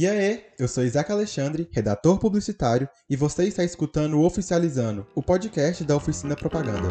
[0.00, 5.20] E aí, eu sou Isaac Alexandre, redator publicitário, e você está escutando o Oficializando, o
[5.20, 6.88] podcast da Oficina Propaganda.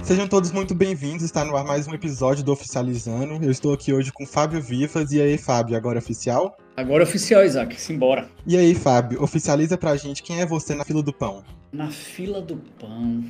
[0.00, 3.44] Sejam todos muito bem-vindos, está no ar mais um episódio do Oficializando.
[3.44, 5.10] Eu estou aqui hoje com Fábio Vivas.
[5.10, 6.56] E aí, Fábio, agora oficial?
[6.76, 8.28] Agora oficial, Isaac, simbora.
[8.46, 11.42] E aí, Fábio, oficializa pra gente quem é você na fila do pão.
[11.72, 13.24] Na fila do pão.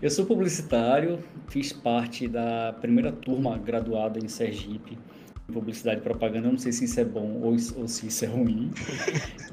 [0.00, 1.18] Eu sou publicitário,
[1.48, 4.98] fiz parte da primeira turma graduada em Sergipe,
[5.48, 6.46] em publicidade e propaganda.
[6.48, 8.70] Eu não sei se isso é bom ou, ou se isso é ruim.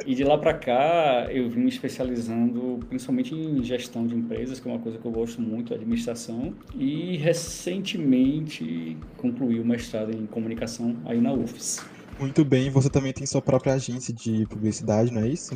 [0.05, 4.67] E de lá para cá eu vim me especializando principalmente em gestão de empresas, que
[4.67, 6.53] é uma coisa que eu gosto muito, administração.
[6.75, 11.83] E recentemente concluí o mestrado em comunicação aí na UFES.
[12.19, 15.53] Muito bem, você também tem sua própria agência de publicidade, não é isso?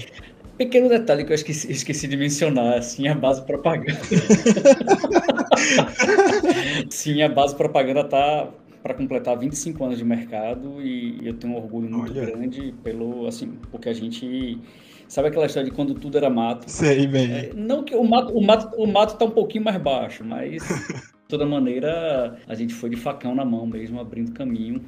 [0.59, 3.97] Pequeno detalhe que eu esqueci, esqueci de mencionar, assim, a base propaganda.
[6.91, 8.49] Sim, a base propaganda tá
[8.83, 12.25] para completar 25 anos de mercado e eu tenho um orgulho muito Olha.
[12.25, 14.59] grande pelo, assim, porque a gente
[15.07, 16.69] sabe aquela história de quando tudo era mato.
[16.69, 17.31] Sei bem.
[17.31, 20.61] É, não que o mato, o mato, o mato tá um pouquinho mais baixo, mas
[20.61, 24.81] de toda maneira a gente foi de facão na mão mesmo, abrindo caminho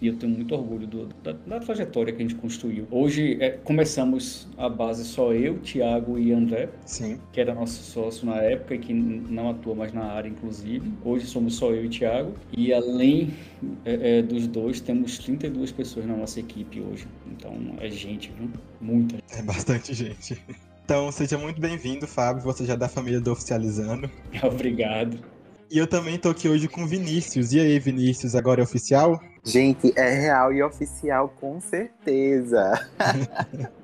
[0.00, 2.86] e eu tenho muito orgulho do, da, da, trajetória que a gente construiu.
[2.90, 7.18] Hoje é, começamos a base só eu, Tiago e André, Sim.
[7.32, 10.92] que era nosso sócio na época e que não atua mais na área, inclusive.
[11.04, 12.34] Hoje somos só eu e Tiago.
[12.52, 13.30] E além
[13.84, 17.06] é, é, dos dois, temos 32 pessoas na nossa equipe hoje.
[17.26, 18.50] Então é gente, viu?
[18.80, 19.16] Muita.
[19.30, 20.40] É bastante gente.
[20.84, 22.42] Então seja muito bem-vindo, Fábio.
[22.44, 24.10] Você já é da família do Oficializando.
[24.42, 25.18] Obrigado.
[25.70, 27.52] E eu também tô aqui hoje com Vinícius.
[27.52, 29.20] E aí, Vinícius, agora é oficial?
[29.44, 32.88] Gente, é real e oficial com certeza.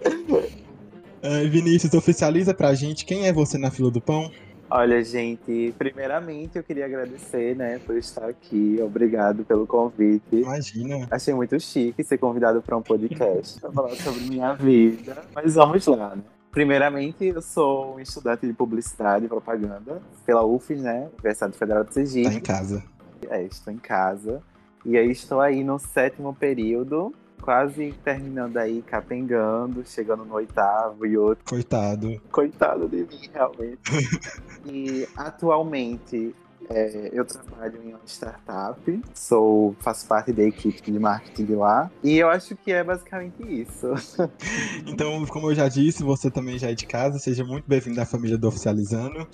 [1.22, 4.30] uh, Vinícius, oficializa pra gente quem é você na fila do pão?
[4.70, 8.78] Olha, gente, primeiramente eu queria agradecer, né, por estar aqui.
[8.80, 10.22] Obrigado pelo convite.
[10.32, 11.06] Imagina.
[11.10, 15.24] Achei muito chique ser convidado para um podcast para falar sobre minha vida.
[15.34, 16.22] Mas vamos lá, né?
[16.52, 21.08] Primeiramente, eu sou um estudante de publicidade e propaganda pela UFES, né?
[21.14, 22.28] Universidade Federal de Sergipe.
[22.28, 22.84] Tá em casa.
[23.30, 24.42] É, estou em casa.
[24.84, 31.16] E aí estou aí no sétimo período, quase terminando aí, capengando, chegando no oitavo e
[31.16, 31.42] outro.
[31.46, 32.20] Coitado.
[32.30, 33.80] Coitado de mim, realmente.
[34.66, 36.34] e atualmente
[36.74, 42.18] é, eu trabalho em uma startup, sou, faço parte da equipe de marketing lá, e
[42.18, 43.88] eu acho que é basicamente isso.
[44.86, 48.06] então, como eu já disse, você também já é de casa, seja muito bem-vindo à
[48.06, 49.28] família do Oficializando.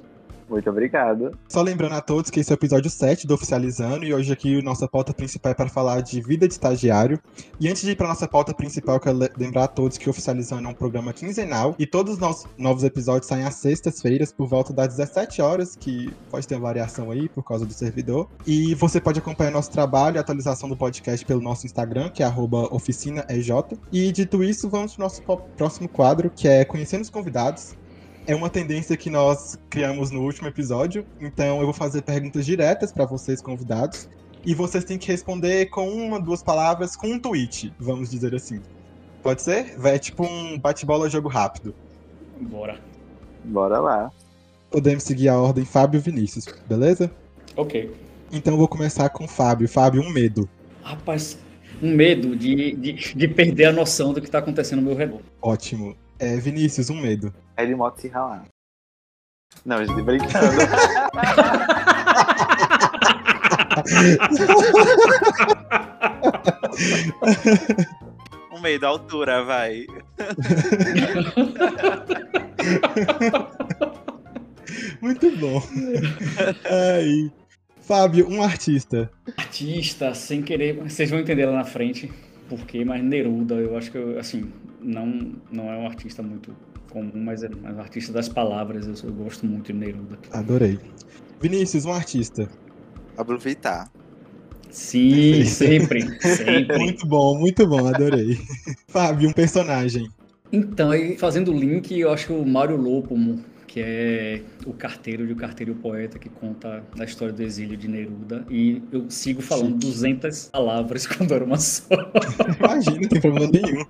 [0.48, 1.30] Muito obrigado.
[1.48, 4.62] Só lembrando a todos que esse é o episódio 7 do Oficializando e hoje aqui
[4.62, 7.20] nossa pauta principal é para falar de vida de estagiário.
[7.60, 10.10] E antes de ir para nossa pauta principal, eu quero lembrar a todos que o
[10.10, 14.46] Oficializando é um programa quinzenal e todos os nossos novos episódios saem às sextas-feiras por
[14.46, 18.28] volta das 17 horas, que pode ter variação aí por causa do servidor.
[18.46, 22.28] E você pode acompanhar nosso trabalho e atualização do podcast pelo nosso Instagram, que é
[22.70, 23.48] oficinaej.
[23.92, 25.22] E dito isso, vamos para o nosso
[25.56, 27.76] próximo quadro, que é Conhecendo os Convidados
[28.28, 31.04] é uma tendência que nós criamos no último episódio.
[31.18, 34.06] Então eu vou fazer perguntas diretas para vocês convidados
[34.44, 38.60] e vocês têm que responder com uma, duas palavras, com um tweet, vamos dizer assim.
[39.22, 39.78] Pode ser?
[39.78, 41.74] Vai tipo um bate-bola jogo rápido.
[42.38, 42.78] Bora.
[43.42, 44.12] Bora lá.
[44.70, 47.10] Podemos seguir a ordem Fábio Vinícius, beleza?
[47.56, 47.90] Ok.
[48.30, 49.66] Então eu vou começar com Fábio.
[49.66, 50.46] Fábio, um medo.
[50.82, 51.38] Rapaz,
[51.82, 55.22] um medo de, de, de perder a noção do que está acontecendo no meu redor.
[55.40, 55.96] Ótimo.
[56.18, 57.32] É, Vinícius, um medo.
[57.56, 58.44] É de moto se ralar.
[59.64, 60.58] Não, gente, brincando.
[68.52, 69.86] um medo, altura, vai.
[75.00, 75.62] Muito bom.
[76.64, 77.30] Aí.
[77.80, 79.10] Fábio, um artista.
[79.36, 82.12] Artista, sem querer, vocês vão entender lá na frente
[82.48, 86.54] porquê, mas Neruda, eu acho que, assim, não, não é um artista muito
[86.90, 88.86] comum, mas é, um artista das palavras.
[88.86, 90.18] Eu, eu gosto muito de Neruda.
[90.32, 90.78] Adorei.
[91.40, 92.48] Vinícius, um artista.
[93.16, 93.90] Aproveitar.
[94.70, 96.76] Sim, sempre, sempre.
[96.78, 98.38] Muito bom, muito bom, adorei.
[98.86, 100.10] Fábio, um personagem.
[100.52, 103.16] Então, aí, fazendo o link, eu acho que o Mário Lopo
[103.68, 107.42] que é o carteiro de O Carteiro e o Poeta, que conta a história do
[107.42, 108.44] exílio de Neruda.
[108.50, 109.86] E eu sigo falando Chique.
[109.86, 111.94] 200 palavras quando era uma só.
[112.58, 113.84] Imagina, não tem problema nenhum.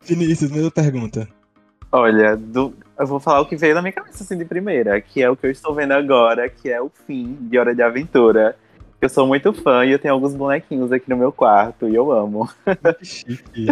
[0.00, 1.28] Vinícius, mesma pergunta.
[1.90, 2.72] Olha, do...
[2.98, 5.36] eu vou falar o que veio na minha cabeça assim de primeira, que é o
[5.36, 8.56] que eu estou vendo agora, que é o fim de Hora de Aventura.
[9.00, 12.12] Eu sou muito fã e eu tenho alguns bonequinhos aqui no meu quarto e eu
[12.12, 12.48] amo.
[13.02, 13.66] Chique.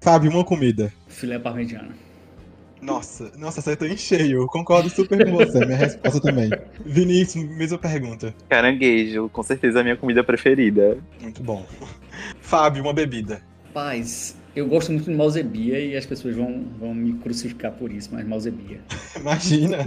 [0.00, 0.92] Fábio, uma comida.
[1.08, 2.07] Filé parmegiana.
[2.80, 4.46] Nossa, nossa, acertou em cheio.
[4.46, 5.64] Concordo super com você.
[5.64, 6.50] Minha resposta também.
[6.84, 8.34] Vinícius, mesma pergunta.
[8.48, 10.98] Caranguejo, com certeza a minha comida preferida.
[11.20, 11.66] Muito bom.
[12.40, 13.42] Fábio, uma bebida.
[13.74, 18.10] Paz, eu gosto muito de Malzebia e as pessoas vão, vão me crucificar por isso,
[18.12, 18.80] mas Malzebia.
[19.18, 19.84] Imagina.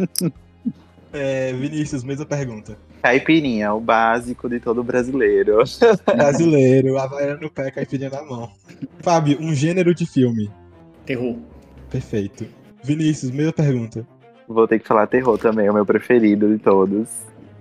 [1.14, 2.78] É, Vinícius, mesma pergunta.
[3.02, 5.58] Caipirinha, o básico de todo brasileiro.
[6.06, 8.52] Brasileiro, havaiana no pé, caipirinha na mão.
[9.00, 10.50] Fábio, um gênero de filme.
[11.06, 11.36] Terror.
[11.90, 12.46] Perfeito.
[12.84, 14.06] Vinícius, mesma pergunta.
[14.48, 17.10] Vou ter que falar terror também, é o meu preferido de todos.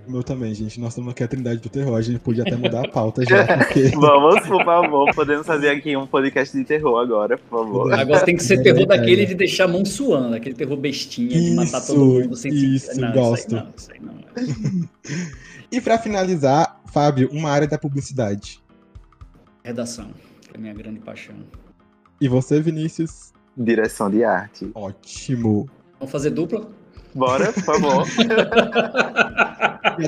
[0.08, 0.81] O meu também, gente.
[0.81, 1.94] Nós estamos aqui a Trindade do Terror.
[1.94, 3.90] A gente podia até mudar a pauta já, porque.
[3.90, 7.93] Vamos, por favor, podemos fazer aqui um podcast de terror agora, por favor.
[7.93, 11.55] Agora tem que ser terror daquele de deixar a mão suando, aquele terror bestinha, de
[11.55, 13.55] matar todo mundo sem Isso, não, gosto.
[13.76, 14.49] Isso aí não, isso aí
[14.81, 14.88] não.
[15.73, 18.61] E pra finalizar, Fábio, uma área da publicidade.
[19.62, 21.37] Redação, que é a minha grande paixão.
[22.20, 23.32] E você, Vinícius?
[23.65, 24.71] Direção de arte.
[24.75, 25.69] Ótimo.
[25.99, 26.67] Vamos fazer dupla?
[27.15, 28.07] Bora, por favor.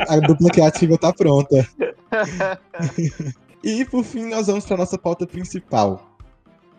[0.08, 1.68] A dupla criativa tá pronta.
[3.62, 6.16] e por fim, nós vamos para nossa pauta principal.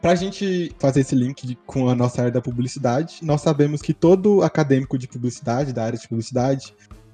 [0.02, 3.94] Pra gente fazer esse link de- com a nossa área da publicidade, nós sabemos que
[3.94, 6.74] todo acadêmico de publicidade, da área de publicidade,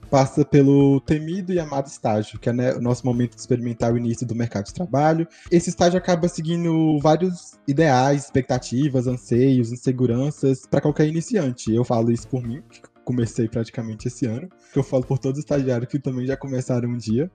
[0.09, 3.97] passa pelo temido e amado estágio, que é né, o nosso momento de experimentar o
[3.97, 5.27] início do mercado de trabalho.
[5.51, 11.73] Esse estágio acaba seguindo vários ideais, expectativas, anseios, inseguranças para qualquer iniciante.
[11.73, 15.39] Eu falo isso por mim, que comecei praticamente esse ano, que eu falo por todos
[15.39, 17.31] os estagiários que também já começaram um dia.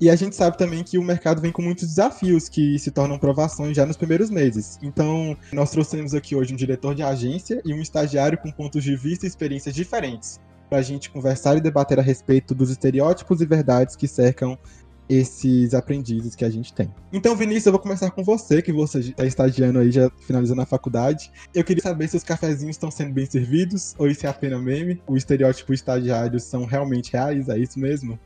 [0.00, 3.18] E a gente sabe também que o mercado vem com muitos desafios que se tornam
[3.18, 4.78] provações já nos primeiros meses.
[4.82, 8.96] Então, nós trouxemos aqui hoje um diretor de agência e um estagiário com pontos de
[8.96, 10.40] vista e experiências diferentes,
[10.72, 14.58] para a gente conversar e debater a respeito dos estereótipos e verdades que cercam
[15.06, 16.88] esses aprendizes que a gente tem.
[17.12, 20.64] Então, Vinícius, eu vou começar com você, que você está estagiando aí, já finalizando a
[20.64, 21.30] faculdade.
[21.54, 25.02] Eu queria saber se os cafezinhos estão sendo bem servidos ou isso é apenas meme.
[25.06, 28.18] O estereótipo estagiários são realmente reais, é isso mesmo?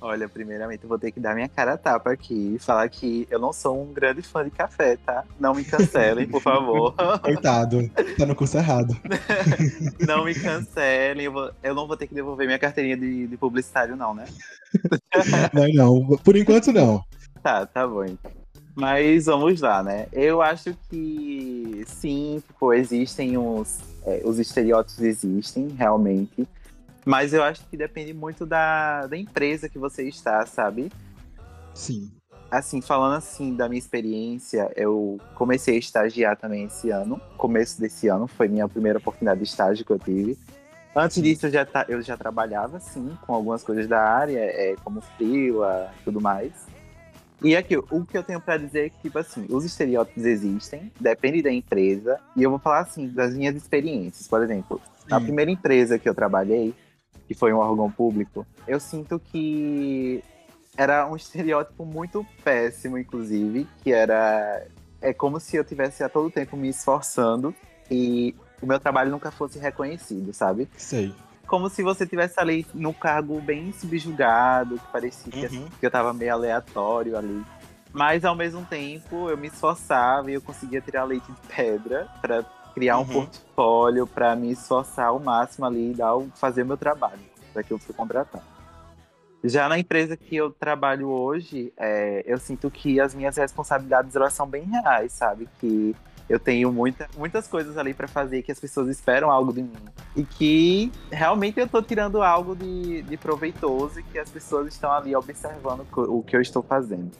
[0.00, 3.26] Olha, primeiramente eu vou ter que dar minha cara a tapa aqui e falar que
[3.30, 5.24] eu não sou um grande fã de café, tá?
[5.40, 6.94] Não me cancelem, por favor.
[7.20, 8.96] Coitado, tá no curso errado.
[10.06, 11.24] Não me cancelem.
[11.26, 14.24] Eu, vou- eu não vou ter que devolver minha carteirinha de, de publicitário, não, né?
[15.52, 16.16] Não, não.
[16.18, 17.02] Por enquanto, não.
[17.42, 18.04] Tá, tá bom.
[18.04, 18.30] então.
[18.74, 20.06] Mas vamos lá, né?
[20.12, 23.78] Eu acho que sim, tipo, existem os.
[24.06, 26.46] é, os estereótipos existem, realmente.
[27.08, 30.92] Mas eu acho que depende muito da, da empresa que você está, sabe?
[31.72, 32.12] Sim.
[32.50, 37.18] Assim, falando assim da minha experiência, eu comecei a estagiar também esse ano.
[37.38, 40.36] Começo desse ano foi minha primeira oportunidade de estágio que eu tive.
[40.94, 45.02] Antes disso, eu já, eu já trabalhava, sim, com algumas coisas da área, é, como
[45.18, 45.50] e
[46.04, 46.52] tudo mais.
[47.42, 50.92] E aqui, o que eu tenho pra dizer é que, tipo assim, os estereótipos existem,
[51.00, 52.20] depende da empresa.
[52.36, 54.28] E eu vou falar, assim, das minhas experiências.
[54.28, 54.78] Por exemplo,
[55.08, 55.24] na Sim.
[55.24, 56.74] primeira empresa que eu trabalhei,
[57.28, 60.24] que foi um órgão público, eu sinto que
[60.76, 64.66] era um estereótipo muito péssimo, inclusive, que era
[65.00, 67.54] é como se eu tivesse a todo tempo me esforçando
[67.90, 70.68] e o meu trabalho nunca fosse reconhecido, sabe?
[70.76, 71.14] Sei.
[71.46, 75.68] Como se você tivesse ali num cargo bem subjugado, que parecia que, Uhum.
[75.78, 77.44] que eu tava meio aleatório ali.
[77.92, 82.42] Mas ao mesmo tempo eu me esforçava e eu conseguia tirar leite de pedra para
[82.74, 83.06] criar um Uhum.
[83.06, 87.20] portfólio, para me esforçar ao máximo ali e dar, fazer meu trabalho,
[87.52, 88.44] para que eu fui contratado.
[89.42, 94.32] Já na empresa que eu trabalho hoje, é, eu sinto que as minhas responsabilidades elas
[94.32, 95.48] são bem reais, sabe?
[95.60, 95.94] Que
[96.28, 99.72] eu tenho muita, muitas coisas ali para fazer que as pessoas esperam algo de mim.
[100.16, 104.92] E que realmente eu tô tirando algo de, de proveitoso e que as pessoas estão
[104.92, 107.10] ali observando o que eu estou fazendo.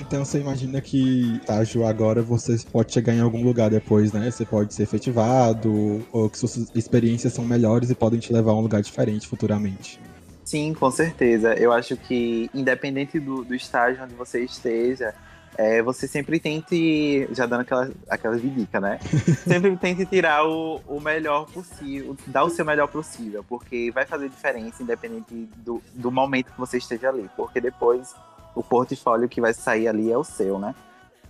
[0.00, 4.30] Então você imagina que estágio agora você pode chegar em algum lugar depois, né?
[4.30, 8.54] Você pode ser efetivado, ou que suas experiências são melhores e podem te levar a
[8.54, 10.00] um lugar diferente futuramente.
[10.44, 11.54] Sim, com certeza.
[11.54, 15.12] Eu acho que, independente do, do estágio onde você esteja,
[15.58, 18.98] é, você sempre tente, já dando aquela, aquela dica, né?
[19.44, 24.28] sempre tente tirar o, o melhor possível, dar o seu melhor possível, porque vai fazer
[24.28, 27.28] diferença, independente do, do momento que você esteja ali.
[27.36, 28.14] Porque depois
[28.56, 30.74] o portfólio que vai sair ali é o seu, né?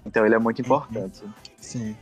[0.06, 1.22] Então ele é muito importante.
[1.58, 1.94] Sim.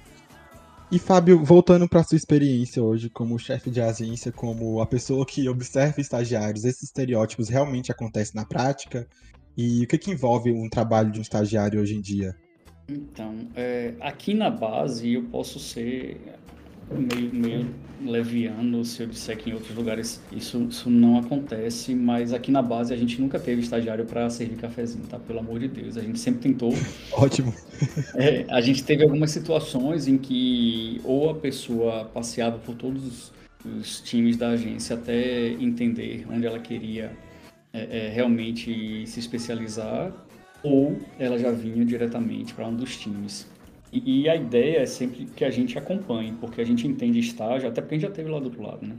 [0.92, 5.48] E Fábio, voltando para sua experiência hoje como chefe de agência, como a pessoa que
[5.48, 9.08] observa estagiários, esses estereótipos realmente acontecem na prática?
[9.56, 12.36] E o que, que envolve um trabalho de um estagiário hoje em dia?
[12.88, 16.20] Então, é, aqui na base eu posso ser
[16.90, 17.66] meio, meio
[18.04, 22.62] leviano se eu disser que em outros lugares isso, isso não acontece, mas aqui na
[22.62, 25.18] base a gente nunca teve estagiário para servir cafezinho, tá?
[25.18, 26.72] Pelo amor de Deus, a gente sempre tentou.
[27.12, 27.54] Ótimo.
[28.14, 33.32] É, a gente teve algumas situações em que ou a pessoa passeava por todos
[33.64, 37.10] os, times da agência até entender onde ela queria
[37.72, 40.12] é, é, realmente se especializar,
[40.62, 43.46] ou ela já vinha diretamente para um dos times.
[43.94, 47.68] E, e, a ideia é sempre que a gente acompanhe, porque a gente entende estágio,
[47.68, 48.96] até porque a gente já teve lá do outro lado, né?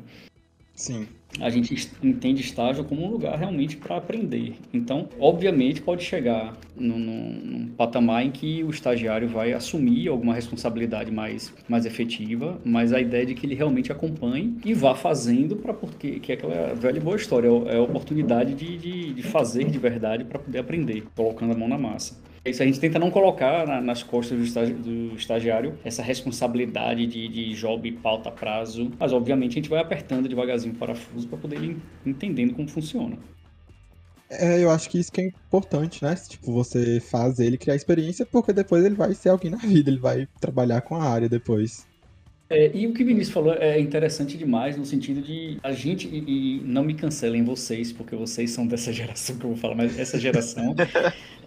[0.73, 1.07] Sim.
[1.39, 4.55] A gente entende estágio como um lugar realmente para aprender.
[4.73, 11.11] Então, obviamente, pode chegar num, num, patamar em que o estagiário vai assumir alguma responsabilidade
[11.11, 15.57] mais, mais efetiva, mas a ideia é de que ele realmente acompanhe e vá fazendo
[15.57, 19.23] para porque que é aquela velha e boa história, é a oportunidade de, de, de
[19.23, 22.17] fazer de verdade para poder aprender, colocando a mão na massa.
[22.45, 27.07] Isso a gente tenta não colocar na, nas costas do, estagi do, estagiário essa responsabilidade
[27.07, 31.39] de, de job, pauta, prazo, mas obviamente a gente vai apertando devagarzinho o parafuso para
[31.39, 33.17] poder ir entendendo como funciona.
[34.29, 36.15] É, eu acho que isso que é importante, né?
[36.15, 39.99] Tipo, você faz ele criar experiência, porque depois ele vai ser alguém na vida, ele
[39.99, 41.87] vai trabalhar com a área depois.
[42.47, 46.07] É, e o que o Vinícius falou é interessante demais no sentido de a gente,
[46.07, 49.75] e, e, não me cancelem vocês, porque vocês são dessa geração que eu vou falar,
[49.75, 50.75] mas essa geração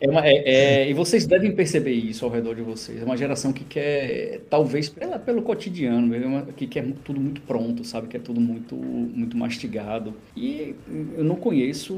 [0.00, 0.26] é uma.
[0.26, 3.00] É, é, e vocês devem perceber isso ao redor de vocês.
[3.00, 7.40] É uma geração que quer, talvez pela, pelo cotidiano, é uma, que quer tudo muito
[7.42, 8.08] pronto, sabe?
[8.08, 10.14] Que é tudo muito, muito mastigado.
[10.36, 10.74] E
[11.16, 11.96] eu não conheço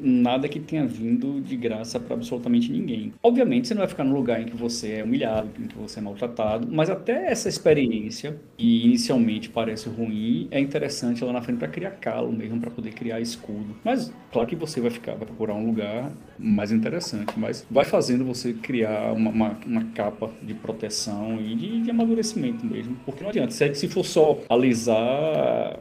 [0.00, 3.12] nada que tenha vindo de graça para absolutamente ninguém.
[3.22, 5.98] Obviamente, você não vai ficar no lugar em que você é humilhado, em que você
[5.98, 11.40] é maltratado, mas até essa experiência experiência e inicialmente parece ruim, é interessante lá na
[11.40, 13.76] frente para criar calo mesmo, para poder criar escudo.
[13.82, 18.24] Mas claro que você vai ficar, vai procurar um lugar mais interessante, mas vai fazendo
[18.24, 23.30] você criar uma, uma, uma capa de proteção e de, de, amadurecimento mesmo, porque não
[23.30, 25.80] adianta, se, se for só alisar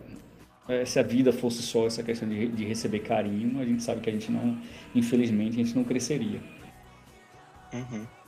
[0.67, 4.01] é, se a vida fosse só essa questão de, de, receber carinho, a gente sabe
[4.01, 4.57] que a gente não,
[4.93, 6.39] infelizmente, a gente não cresceria.
[7.73, 8.18] Uhum.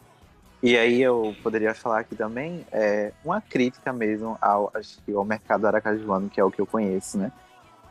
[0.64, 4.72] E aí eu poderia falar aqui também é, uma crítica mesmo ao,
[5.16, 7.32] ao mercado aracajuano, que é o que eu conheço, né?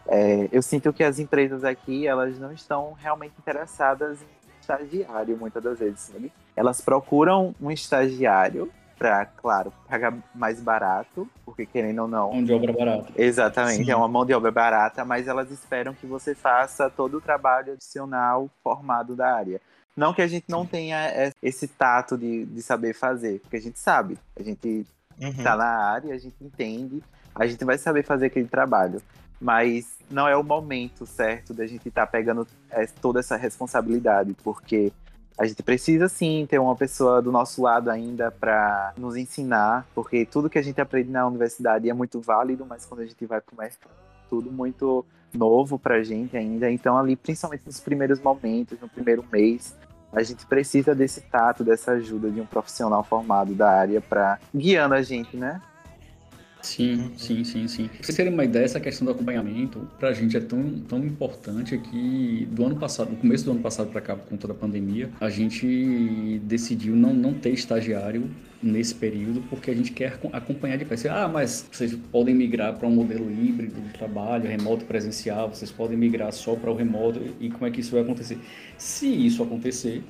[0.07, 5.63] É, eu sinto que as empresas aqui, elas não estão realmente interessadas em estagiário, muitas
[5.63, 6.33] das vezes, sabe?
[6.57, 12.33] Elas procuram um estagiário para, claro, pagar mais barato, porque querendo ou não...
[12.33, 13.13] Mão de obra barata.
[13.17, 13.91] Exatamente, Sim.
[13.91, 17.73] é uma mão de obra barata, mas elas esperam que você faça todo o trabalho
[17.73, 19.61] adicional formado da área.
[20.01, 23.79] Não que a gente não tenha esse tato de, de saber fazer, porque a gente
[23.79, 24.87] sabe, a gente
[25.21, 25.45] uhum.
[25.45, 27.03] tá na área, a gente entende,
[27.35, 29.03] a gente vai saber fazer aquele trabalho.
[29.39, 34.35] Mas não é o momento certo da gente estar tá pegando é, toda essa responsabilidade,
[34.43, 34.91] porque
[35.37, 40.25] a gente precisa sim ter uma pessoa do nosso lado ainda para nos ensinar, porque
[40.25, 43.43] tudo que a gente aprende na universidade é muito válido, mas quando a gente vai
[43.43, 43.93] para o mercado,
[44.31, 45.05] tudo muito
[45.35, 46.71] novo para a gente ainda.
[46.71, 49.77] Então, ali, principalmente nos primeiros momentos, no primeiro mês,
[50.13, 54.95] a gente precisa desse tato, dessa ajuda de um profissional formado da área para guiando
[54.95, 55.61] a gente, né?
[56.63, 57.89] Sim, sim, sim, sim.
[57.89, 61.79] Pra vocês terem uma ideia, essa questão do acompanhamento, pra gente é tão, tão importante
[61.79, 65.11] que do ano passado, no começo do ano passado para cá, por conta da pandemia,
[65.21, 68.31] a gente decidiu não, não ter estagiário
[68.63, 71.07] nesse período, porque a gente quer acompanhar de perto.
[71.09, 75.97] Ah, mas vocês podem migrar para um modelo híbrido de trabalho, remoto presencial, vocês podem
[75.97, 78.39] migrar só para o remoto, e como é que isso vai acontecer?
[78.77, 80.03] Se isso acontecer,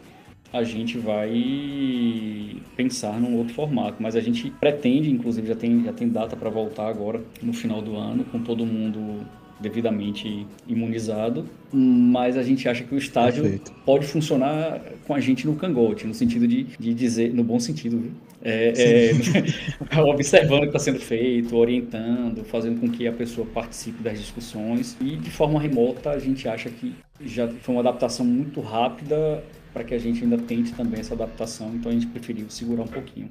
[0.52, 5.92] a gente vai pensar num outro formato, mas a gente pretende, inclusive já tem, já
[5.92, 9.26] tem data para voltar agora no final do ano, com todo mundo
[9.60, 13.72] devidamente imunizado, mas a gente acha que o estádio Perfeito.
[13.84, 17.98] pode funcionar com a gente no cangote, no sentido de, de dizer, no bom sentido,
[17.98, 18.12] viu?
[18.42, 24.02] É, é, observando o que está sendo feito, orientando, fazendo com que a pessoa participe
[24.02, 28.62] das discussões e de forma remota a gente acha que já foi uma adaptação muito
[28.62, 32.82] rápida para que a gente ainda tente também essa adaptação, então a gente preferiu segurar
[32.82, 33.30] um pouquinho.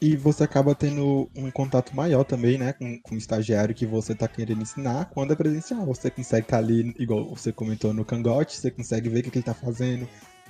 [0.00, 4.14] E você acaba tendo um contato maior também, né, com, com o estagiário que você
[4.14, 5.86] está querendo ensinar quando é presencial.
[5.86, 9.30] Você consegue estar tá ali, igual você comentou no Cangote, você consegue ver o que,
[9.30, 10.08] que ele está fazendo,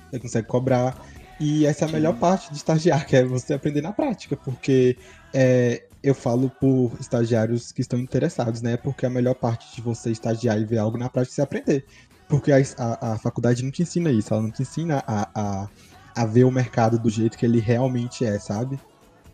[0.09, 0.99] você consegue cobrar.
[1.39, 4.97] E essa é a melhor parte de estagiar, que é você aprender na prática, porque
[5.31, 8.75] é, eu falo por estagiários que estão interessados, né?
[8.75, 11.85] Porque a melhor parte de você estagiar e ver algo na prática é você aprender.
[12.33, 15.69] Porque a, a, a, faculdade não te ensina isso, ela não te ensina a, a,
[16.15, 18.79] a ver o mercado do jeito que ele realmente é, sabe?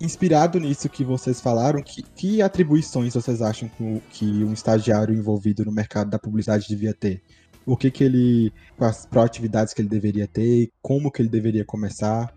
[0.01, 3.71] Inspirado nisso que vocês falaram, que, que atribuições vocês acham
[4.11, 7.23] que, um estagiário envolvido no mercado da publicidade devia ter?
[7.65, 12.35] O que que ele, quais proatividades que ele deveria ter, como que ele deveria começar?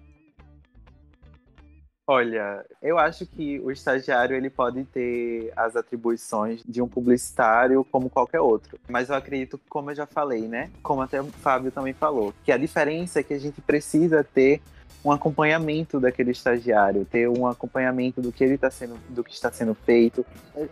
[2.15, 8.11] Olha, eu acho que o estagiário ele pode ter as atribuições de um publicitário como
[8.11, 8.79] qualquer outro.
[8.87, 10.71] Mas eu acredito, como eu já falei, né?
[10.83, 14.61] Como até o Fábio também falou, que a diferença é que a gente precisa ter
[15.03, 19.51] um acompanhamento daquele estagiário, ter um acompanhamento do que ele está sendo, do que está
[19.51, 20.23] sendo feito.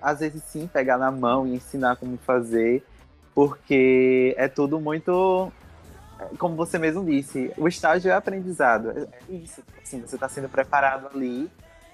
[0.03, 2.85] Às vezes sim, pegar na mão e ensinar como fazer,
[3.35, 5.51] porque é tudo muito
[6.39, 8.91] como você mesmo disse, o estágio é aprendizado.
[8.91, 9.63] É isso.
[9.83, 11.51] Assim, você está sendo preparado ali,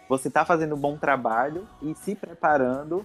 [0.09, 3.04] você está fazendo um bom trabalho e se preparando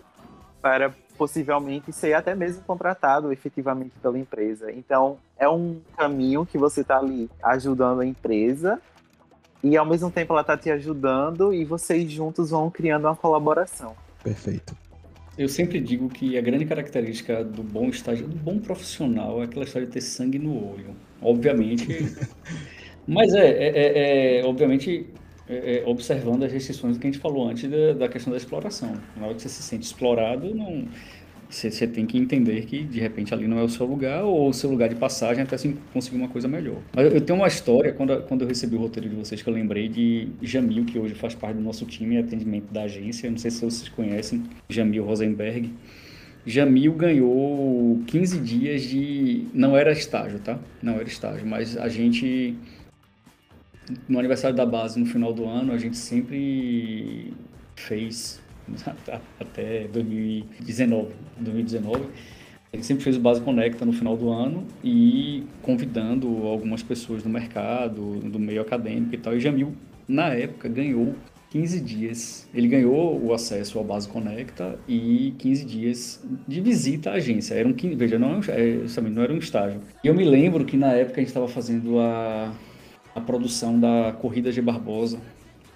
[0.62, 4.72] para possivelmente ser até mesmo contratado efetivamente pela empresa.
[4.72, 8.82] Então, é um caminho que você está ali ajudando a empresa
[9.64, 13.96] e ao mesmo tempo ela está te ajudando e vocês juntos vão criando uma colaboração.
[14.24, 14.76] Perfeito.
[15.42, 19.66] Eu sempre digo que a grande característica do bom estágio, do bom profissional, é aquela
[19.66, 20.96] história de ter sangue no olho.
[21.20, 21.88] Obviamente.
[23.08, 25.08] mas é, é, é, é obviamente,
[25.50, 28.94] é, é, observando as restrições que a gente falou antes da, da, questão da exploração.
[29.18, 30.88] Na hora que você se sente explorado, não,
[31.56, 34.54] você, tem que entender que de repente ali não é o seu lugar ou o
[34.54, 36.78] seu lugar de passagem até assim, conseguir uma coisa melhor.
[36.96, 39.54] Mas eu tenho uma história, quando, quando eu recebi o roteiro de vocês, que eu
[39.54, 43.30] lembrei de Jamil, que hoje faz parte do nosso time de atendimento da agência.
[43.30, 45.74] Não sei se vocês conhecem, Jamil Rosenberg.
[46.46, 49.46] Jamil ganhou 15 dias de.
[49.54, 50.58] Não era estágio, tá?
[50.82, 52.56] Não era estágio, mas a gente.
[54.08, 57.34] No aniversário da base, no final do ano, a gente sempre
[57.76, 58.42] fez
[59.40, 61.10] até 2019.
[61.40, 62.06] 2019
[62.74, 67.22] a gente sempre fez o Base Conecta no final do ano e convidando algumas pessoas
[67.22, 69.36] do mercado, do meio acadêmico e tal.
[69.36, 69.74] E Jamil,
[70.08, 71.14] na época, ganhou
[71.50, 72.48] 15 dias.
[72.54, 77.56] Ele ganhou o acesso ao Base Conecta e 15 dias de visita à agência.
[77.56, 79.82] Era um, veja, não, é, não era um estágio.
[80.02, 82.54] E eu me lembro que na época a gente estava fazendo a,
[83.14, 85.20] a produção da Corrida de Barbosa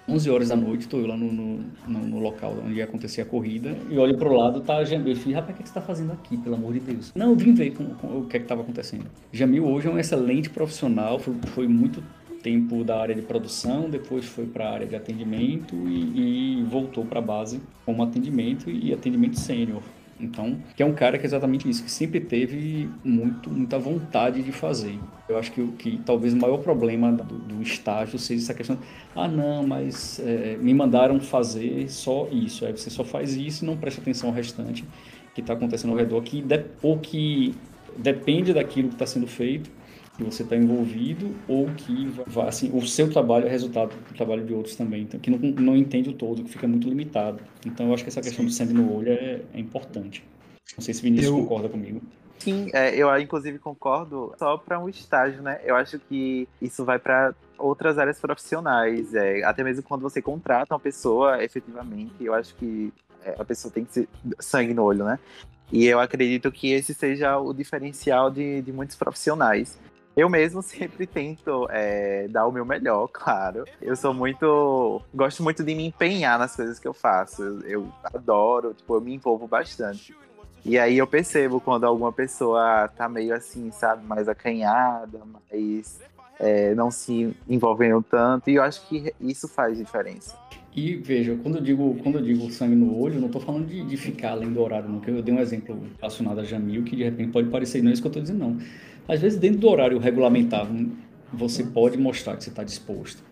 [0.07, 3.75] 11 horas da noite, estou lá no, no, no, local onde ia acontecer a corrida,
[3.89, 5.13] e olho para o lado, tá Jamil.
[5.13, 7.11] Eu falei, rapaz, o que você está fazendo aqui, pelo amor de Deus?
[7.15, 9.05] Não, eu vim ver com, com, o que é estava acontecendo.
[9.31, 12.03] Jamil hoje é um excelente profissional, foi, foi muito
[12.43, 17.03] tempo da área de produção, depois foi para a área de atendimento e, e voltou
[17.03, 19.81] para a base como atendimento e atendimento sênior.
[20.19, 24.41] Então, que é um cara que é exatamente isso, que sempre teve muito, muita vontade
[24.41, 24.97] de fazer.
[25.27, 28.77] Eu acho que, que talvez o maior problema do, do estágio seja essa questão,
[29.13, 33.67] ah não, mas é, me mandaram fazer só isso, aí você só faz isso e
[33.67, 34.85] não presta atenção ao restante
[35.33, 37.53] que está acontecendo ao redor, que de, ou que
[37.97, 39.69] depende daquilo que está sendo feito,
[40.15, 44.45] que você está envolvido ou que vai, assim, o seu trabalho é resultado do trabalho
[44.45, 47.39] de outros também, então, que não, não entende o todo, que fica muito limitado.
[47.65, 48.45] Então eu acho que essa questão Sim.
[48.45, 50.23] do sangue no olho é, é, importante.
[50.77, 51.37] Não sei se Vinícius eu...
[51.37, 52.01] concorda comigo.
[52.39, 55.59] Sim, é, eu inclusive concordo só para um estágio, né?
[55.63, 60.73] Eu acho que isso vai para outras áreas profissionais, é, até mesmo quando você contrata
[60.73, 62.91] uma pessoa efetivamente, eu acho que
[63.23, 65.17] é, a pessoa tem que ser sangue no olho, né?
[65.71, 69.79] E eu acredito que esse seja o diferencial de, de muitos profissionais.
[70.15, 73.65] Eu mesmo sempre tento é, dar o meu melhor, claro.
[73.81, 75.01] Eu sou muito.
[75.13, 77.43] Gosto muito de me empenhar nas coisas que eu faço.
[77.43, 80.15] Eu, eu adoro, tipo, eu me envolvo bastante.
[80.63, 85.99] E aí eu percebo quando alguma pessoa tá meio assim, sabe, mais acanhada, mais
[86.39, 88.49] é, não se envolvendo tanto.
[88.49, 90.35] E eu acho que isso faz diferença.
[90.75, 93.67] E veja, quando eu digo, quando eu digo sangue no olho, eu não estou falando
[93.67, 94.99] de, de, ficar além do horário, não.
[94.99, 97.93] Que eu dei um exemplo relacionado a Jamil, que de repente pode parecer, não é
[97.93, 98.57] isso que eu estou dizendo, não.
[99.07, 100.67] Às vezes, dentro do horário regulamentar,
[101.31, 103.23] você pode mostrar que você está disposto.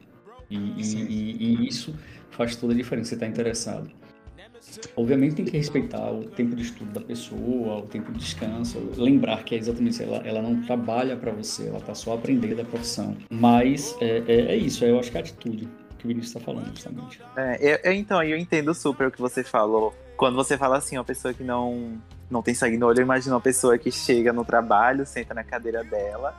[0.50, 1.94] E, e, e, isso
[2.32, 3.92] faz toda a diferença, você está interessado.
[4.96, 9.44] Obviamente tem que respeitar o tempo de estudo da pessoa, o tempo de descanso, lembrar
[9.44, 13.18] que é exatamente ela, ela não trabalha para você, ela está só aprendendo da profissão.
[13.30, 15.68] Mas é, é, é, isso, eu acho que é a atitude
[16.04, 17.22] que o Vinícius está falando, justamente.
[17.36, 19.96] É, eu, então, eu entendo super o que você falou.
[20.18, 23.36] Quando você fala assim, uma pessoa que não não tem sangue no olho, eu imagino
[23.36, 26.36] uma pessoa que chega no trabalho, senta na cadeira dela,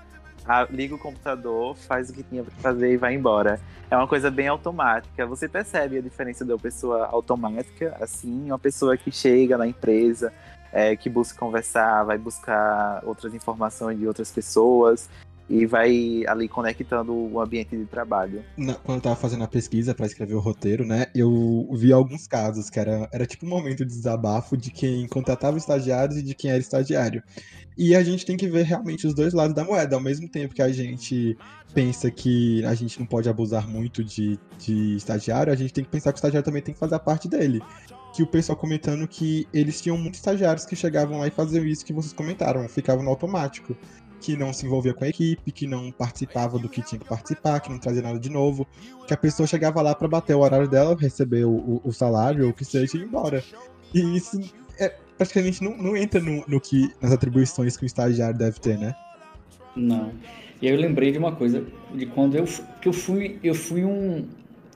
[0.68, 3.60] liga o computador, faz o que tinha para fazer e vai embora.
[3.88, 5.24] É uma coisa bem automática.
[5.26, 10.32] Você percebe a diferença de uma pessoa automática, assim, uma pessoa que chega na empresa,
[10.72, 15.08] é, que busca conversar, vai buscar outras informações de outras pessoas
[15.48, 18.42] e vai ali conectando o ambiente de trabalho.
[18.82, 22.70] quando eu tava fazendo a pesquisa para escrever o roteiro, né, eu vi alguns casos
[22.70, 26.50] que era, era tipo um momento de desabafo de quem contratava estagiários e de quem
[26.50, 27.22] era estagiário.
[27.76, 30.54] E a gente tem que ver realmente os dois lados da moeda, ao mesmo tempo
[30.54, 31.36] que a gente
[31.74, 35.90] pensa que a gente não pode abusar muito de, de estagiário, a gente tem que
[35.90, 37.60] pensar que o estagiário também tem que fazer a parte dele.
[38.14, 41.84] Que o pessoal comentando que eles tinham muitos estagiários que chegavam lá e faziam isso
[41.84, 43.76] que vocês comentaram, ficavam no automático
[44.24, 47.60] que não se envolvia com a equipe, que não participava do que tinha que participar,
[47.60, 48.66] que não trazia nada de novo,
[49.06, 52.50] que a pessoa chegava lá para bater o horário dela, receber o, o, salário ou
[52.50, 53.44] o que seja e ir embora.
[53.92, 54.40] E isso
[54.78, 58.78] é, praticamente não, não entra no, no, que nas atribuições que o estagiário deve ter,
[58.78, 58.94] né?
[59.76, 60.10] Não.
[60.62, 61.62] E eu lembrei de uma coisa,
[61.94, 62.46] de quando eu
[62.80, 64.26] que eu fui, eu fui um,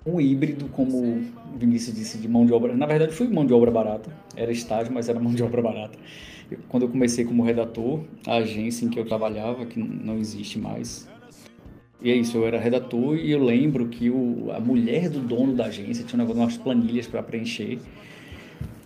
[0.04, 2.76] um híbrido, como o Vinícius disse, de mão de obra.
[2.76, 4.11] Na verdade, fui mão de obra barata.
[4.37, 5.98] Era estágio, mas era mão de obra barata.
[6.68, 11.08] Quando eu comecei como redator, a agência em que eu trabalhava, que não existe mais.
[12.00, 15.54] E é isso, eu era redator e eu lembro que o, a mulher do dono
[15.54, 17.78] da agência tinha um negócio, umas planilhas para preencher,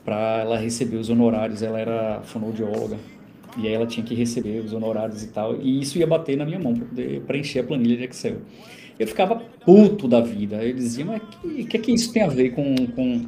[0.05, 1.63] para ela receber os honorários.
[1.63, 2.97] Ela era fonoaudióloga.
[3.59, 5.61] E aí ela tinha que receber os honorários e tal.
[5.61, 8.39] E isso ia bater na minha mão para poder preencher a planilha de Excel.
[8.99, 10.65] Eu ficava puto da vida.
[10.65, 13.27] Eu dizia, mas o que, que, que isso tem a ver com, com...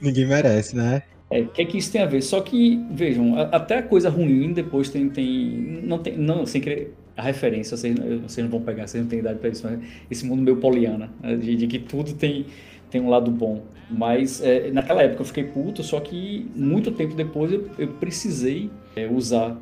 [0.00, 1.02] Ninguém merece, né?
[1.30, 2.22] É, o que, que isso tem a ver?
[2.22, 5.08] Só que, vejam, até a coisa ruim depois tem.
[5.08, 6.16] tem não tem.
[6.16, 6.94] Não, sem querer.
[7.16, 10.24] A referência, vocês, vocês não vão pegar, vocês não têm idade para isso, mas esse
[10.24, 11.34] mundo meio poliana, né?
[11.34, 12.46] de, de, que tudo tem,
[12.92, 13.64] tem um lado bom.
[13.90, 18.70] Mas é, naquela época eu fiquei puto, só que muito tempo depois eu, eu precisei
[18.94, 19.58] é, usar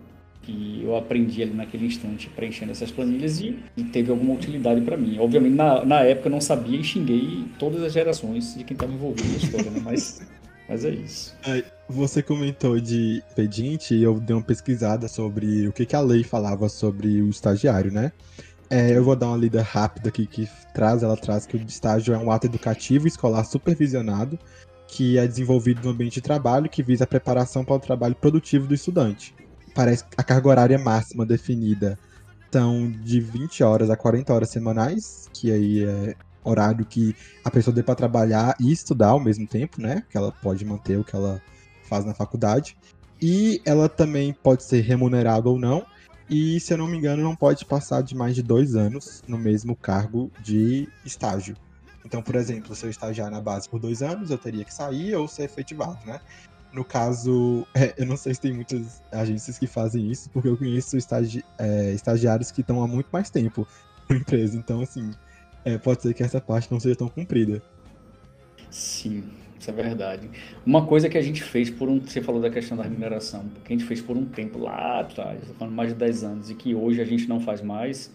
[0.47, 4.97] que eu aprendi ali naquele instante preenchendo essas planilhas e, e teve alguma utilidade para
[4.97, 5.19] mim.
[5.19, 8.93] Obviamente, na, na época eu não sabia e xinguei todas as gerações de quem estava
[8.93, 9.81] envolvido na história, né?
[9.85, 10.27] mas,
[10.69, 11.35] mas é isso.
[11.89, 16.25] Você comentou de pedinte e eu dei uma pesquisada sobre o que, que a lei
[16.25, 18.13] falava sobre o estagiário, né?
[18.69, 22.13] É, eu vou dar uma lida rápida aqui que traz, ela traz que o estágio
[22.13, 24.37] é um ato educativo escolar supervisionado
[24.89, 28.67] que é desenvolvido no ambiente de trabalho que visa a preparação para o trabalho produtivo
[28.67, 29.35] do estudante
[29.77, 31.97] parece a carga horária máxima definida
[32.51, 36.15] são de 20 horas a 40 horas semanais, que aí é
[36.49, 40.03] horário que a pessoa dê para trabalhar e estudar ao mesmo tempo, né?
[40.11, 41.41] Que ela pode manter o que ela
[41.85, 42.77] faz na faculdade.
[43.21, 45.85] E ela também pode ser remunerada ou não.
[46.29, 49.39] E, se eu não me engano, não pode passar de mais de dois anos no
[49.39, 51.57] mesmo cargo de estágio.
[52.05, 55.15] Então, por exemplo, se eu estagiar na base por dois anos, eu teria que sair
[55.15, 56.21] ou ser efetivado, né?
[56.73, 60.57] No caso, é, eu não sei se tem muitas agências que fazem isso, porque eu
[60.57, 63.67] conheço estagi é, estagiários que estão há muito mais tempo
[64.09, 64.57] na empresa.
[64.57, 65.11] Então, assim,
[65.67, 67.61] é, pode ser que essa parte não seja tão cumprida.
[68.71, 69.25] Sim,
[69.59, 70.31] isso é verdade.
[70.65, 72.01] Uma coisa que a gente fez por um.
[72.01, 75.41] Você falou da questão da remuneração, que a gente fez por um tempo lá atrás,
[75.59, 78.13] falando mais de 10 anos, e que hoje a gente não faz mais,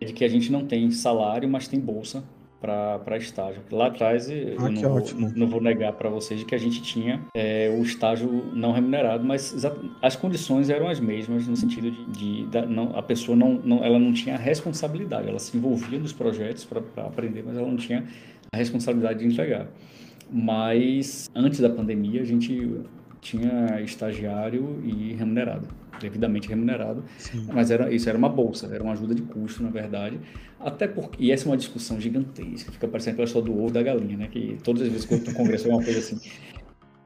[0.00, 2.24] é de que a gente não tem salário, mas tem bolsa
[2.60, 3.62] para estágio.
[3.70, 5.02] Lá atrás, eu ah, não, vou,
[5.34, 9.54] não, vou, negar para vocês que a gente tinha é, o estágio não remunerado, mas
[10.02, 13.84] as condições eram as mesmas no sentido de, de, de não, a pessoa não, não,
[13.84, 18.04] ela não tinha responsabilidade, ela se envolvia nos projetos para aprender, mas ela não tinha
[18.52, 19.68] a responsabilidade de entregar.
[20.30, 22.80] Mas antes da pandemia, a gente
[23.20, 25.68] tinha estagiário e remunerado
[26.00, 27.46] devidamente remunerado, Sim.
[27.52, 30.18] mas era, isso era uma bolsa, era uma ajuda de custo, na verdade.
[30.58, 33.82] Até porque, e essa é uma discussão gigantesca, fica parecendo aquela história do ovo da
[33.82, 34.28] galinha, né?
[34.28, 36.18] Que todas as vezes que eu estou no congresso é uma coisa assim.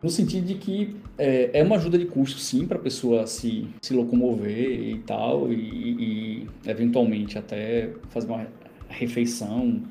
[0.02, 3.68] No sentido de que é, é uma ajuda de custo, sim, para a pessoa se,
[3.82, 8.46] se locomover e tal, e, e eventualmente até fazer uma
[8.88, 9.82] refeição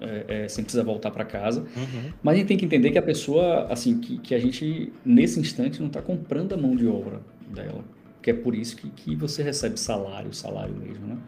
[0.00, 1.60] é, é, sem precisar voltar para casa.
[1.60, 2.12] Uhum.
[2.22, 5.40] Mas a gente tem que entender que a pessoa, assim, que, que a gente, nesse
[5.40, 7.84] instante, não está comprando a mão de obra dela
[8.22, 11.18] que é por isso que, que você recebe salário, salário mesmo, né?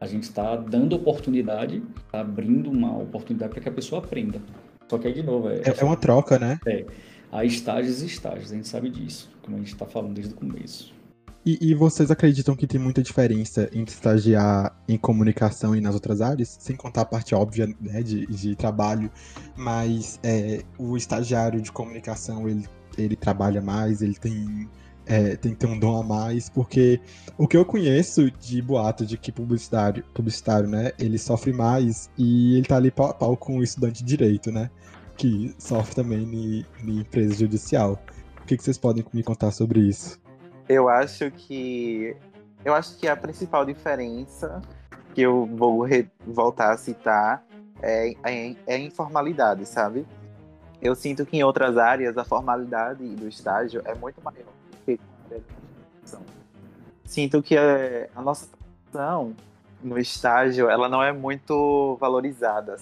[0.00, 4.40] A gente está dando oportunidade, tá abrindo uma oportunidade para que a pessoa aprenda.
[4.88, 6.60] Só que aí, de novo, é, é, é uma troca, né?
[6.66, 6.84] É.
[7.32, 10.36] Há estágios e estágios, a gente sabe disso, como a gente está falando desde o
[10.36, 10.92] começo.
[11.46, 16.22] E, e, vocês acreditam que tem muita diferença entre estagiar em comunicação e nas outras
[16.22, 16.56] áreas?
[16.58, 19.10] Sem contar a parte óbvia né, de, de trabalho,
[19.54, 24.70] mas é, o estagiário de comunicação, ele, ele trabalha mais, ele tem
[25.06, 27.00] é, tem que ter um dom a mais, porque
[27.36, 32.56] o que eu conheço de boato de que publicitário, publicitário, né, ele sofre mais e
[32.56, 34.70] ele tá ali pau pau com o estudante de direito, né,
[35.16, 37.98] que sofre também em empresa judicial.
[38.42, 40.20] O que, que vocês podem me contar sobre isso?
[40.68, 42.16] Eu acho que
[42.64, 44.62] eu acho que a principal diferença
[45.14, 45.86] que eu vou
[46.26, 47.44] voltar a citar
[47.82, 50.06] é, é, é a informalidade, sabe?
[50.80, 54.53] Eu sinto que em outras áreas a formalidade do estágio é muito maior
[57.04, 59.34] Sinto que a, a nossa profissão
[59.82, 62.76] no estágio, ela não é muito valorizada.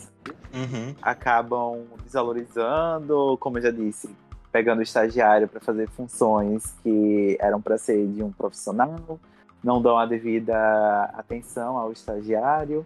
[0.55, 0.95] Uhum.
[1.03, 4.09] Acabam desvalorizando, como eu já disse,
[4.53, 9.19] pegando o estagiário para fazer funções que eram para ser de um profissional,
[9.63, 12.85] não dão a devida atenção ao estagiário.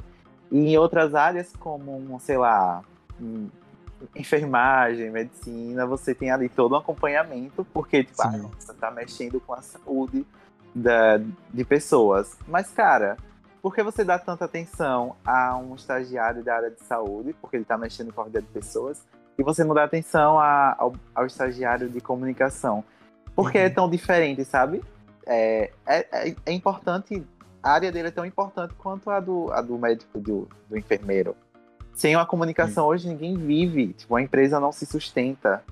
[0.50, 2.82] E em outras áreas, como, sei lá,
[4.14, 9.54] enfermagem, medicina, você tem ali todo um acompanhamento, porque tipo, ah, você está mexendo com
[9.54, 10.26] a saúde
[10.74, 11.18] da,
[11.52, 12.36] de pessoas.
[12.46, 13.16] Mas, cara,
[13.62, 17.64] por que você dá tanta atenção a um estagiário da área de saúde, porque ele
[17.64, 19.04] está mexendo com a vida de pessoas,
[19.38, 22.84] e você não dá atenção a, ao, ao, estagiário de comunicação?
[23.34, 23.66] Por que é uhum.
[23.66, 24.82] é tão diferente, sabe?
[25.26, 27.26] É, é, é, importante,
[27.62, 31.34] a área dele é tão importante quanto a do, a do médico, do, do enfermeiro.
[31.96, 32.90] Sem uma comunicação uhum.
[32.90, 35.64] hoje ninguém vive, tipo, a empresa não se sustenta.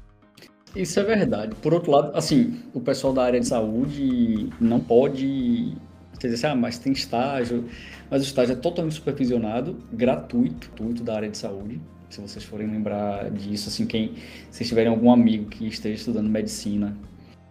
[0.74, 1.54] Isso é verdade.
[1.56, 5.76] Por outro lado, assim, o pessoal da área de saúde não pode
[6.18, 7.66] Quer dizer assim, ah, mas tem estágio.
[8.10, 11.78] Mas o estágio é totalmente supervisionado, gratuito, gratuito da área de saúde.
[12.08, 14.14] Se vocês forem lembrar disso, assim, quem,
[14.50, 16.96] se tiverem algum amigo que esteja estudando medicina,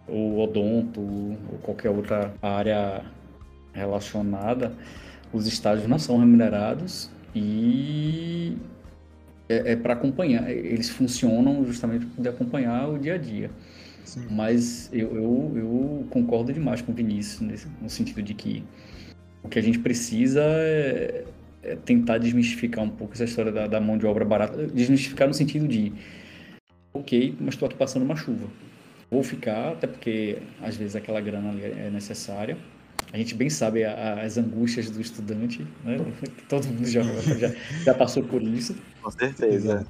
[0.08, 3.04] ou odonto, ou qualquer outra área
[3.72, 4.72] relacionada,
[5.32, 8.56] os estágios não são remunerados e
[9.48, 10.50] é, é para acompanhar.
[10.50, 13.50] Eles funcionam justamente para poder acompanhar o dia a dia.
[14.04, 14.26] Sim.
[14.30, 18.62] Mas eu, eu, eu, concordo demais com o Vinícius, nesse, no sentido de que
[19.42, 21.24] o que a gente precisa é,
[21.62, 24.66] é tentar desmistificar um pouco essa história da, da, mão de obra barata.
[24.66, 25.92] Desmistificar no sentido de,
[26.92, 28.46] ok, mas estou aqui passando uma chuva.
[29.10, 32.56] Vou ficar, até porque às vezes aquela grana ali é necessária.
[33.14, 35.98] A gente bem sabe a, as angústias do estudante, né?
[36.50, 37.00] Todo mundo já,
[37.38, 38.74] já, já passou por isso.
[39.00, 39.86] Com certeza.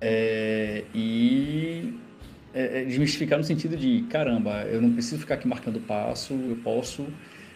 [0.00, 1.94] É, e
[2.54, 6.54] é, é, desmistificar no sentido de, caramba, eu não preciso ficar aqui marcando passo, eu
[6.62, 7.08] posso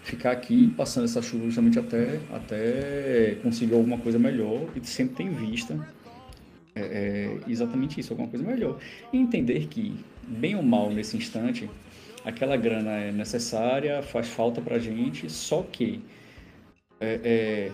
[0.03, 5.31] ficar aqui passando essa chuva justamente até, até conseguir alguma coisa melhor e sempre tem
[5.31, 5.79] vista
[6.75, 8.81] é, é, exatamente isso, alguma coisa melhor.
[9.13, 9.95] E entender que,
[10.27, 11.71] bem ou mal nesse instante,
[12.25, 16.03] aquela grana é necessária, faz falta pra gente, só que
[17.01, 17.73] é, é,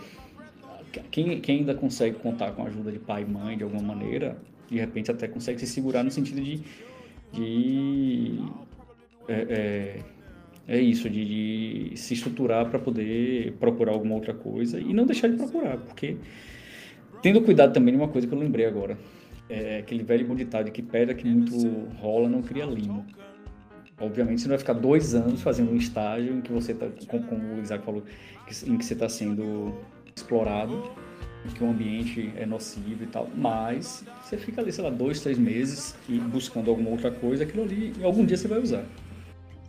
[1.11, 4.37] quem, quem ainda consegue contar com a ajuda de pai e mãe de alguma maneira,
[4.69, 6.63] de repente até consegue se segurar no sentido de
[7.33, 8.39] de
[9.29, 10.03] é,
[10.69, 15.07] é, é isso, de, de, se estruturar para poder procurar alguma outra coisa e não
[15.07, 16.17] deixar de procurar, porque
[17.23, 18.99] tendo cuidado também de uma coisa que eu lembrei agora,
[19.49, 21.57] é aquele velho bom ditado que pedra que muito
[22.01, 23.05] rola não cria limo.
[24.01, 27.55] Obviamente você não vai ficar dois anos fazendo um estágio em que você está, como
[27.55, 28.05] o Isaac falou,
[28.67, 29.75] em que você está sendo
[30.15, 30.83] explorado
[31.55, 35.39] que o ambiente é nocivo e tal, mas você fica ali, sei lá, dois, três
[35.39, 38.85] meses e buscando alguma outra coisa, aquilo ali, algum dia você vai usar.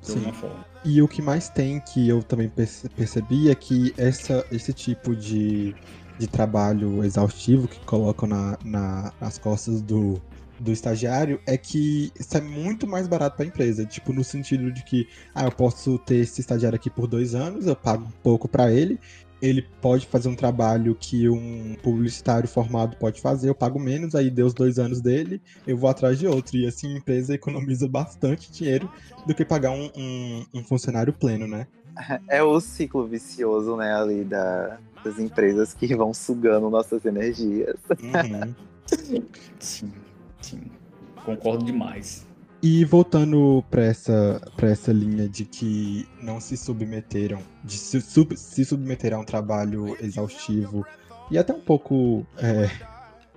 [0.03, 0.65] De alguma forma.
[0.85, 2.49] E o que mais tem que eu também
[2.95, 5.75] percebi é que essa, esse tipo de,
[6.17, 10.21] de trabalho exaustivo que colocam na, na, nas costas do,
[10.61, 13.85] do estagiário é que isso é muito mais barato para a empresa.
[13.85, 17.67] Tipo, no sentido de que, ah, eu posso ter esse estagiário aqui por dois anos,
[17.67, 18.99] eu pago um pouco para ele,
[19.41, 24.29] ele pode fazer um trabalho que um publicitário formado pode fazer, eu pago menos, aí
[24.29, 26.57] deu os dois anos dele, eu vou atrás de outro.
[26.57, 28.91] E assim a empresa economiza bastante dinheiro
[29.25, 31.67] do que pagar um, um, um funcionário pleno, né?
[32.27, 37.75] É o ciclo vicioso, né, ali da, das empresas que vão sugando nossas energias.
[38.01, 38.55] Uhum.
[39.59, 39.91] sim,
[40.41, 40.62] sim.
[41.23, 42.28] Concordo demais.
[42.62, 48.65] E voltando para essa, essa linha de que não se submeteram, de se, sub, se
[48.65, 50.86] submeter a um trabalho exaustivo
[51.32, 52.69] e até um pouco é,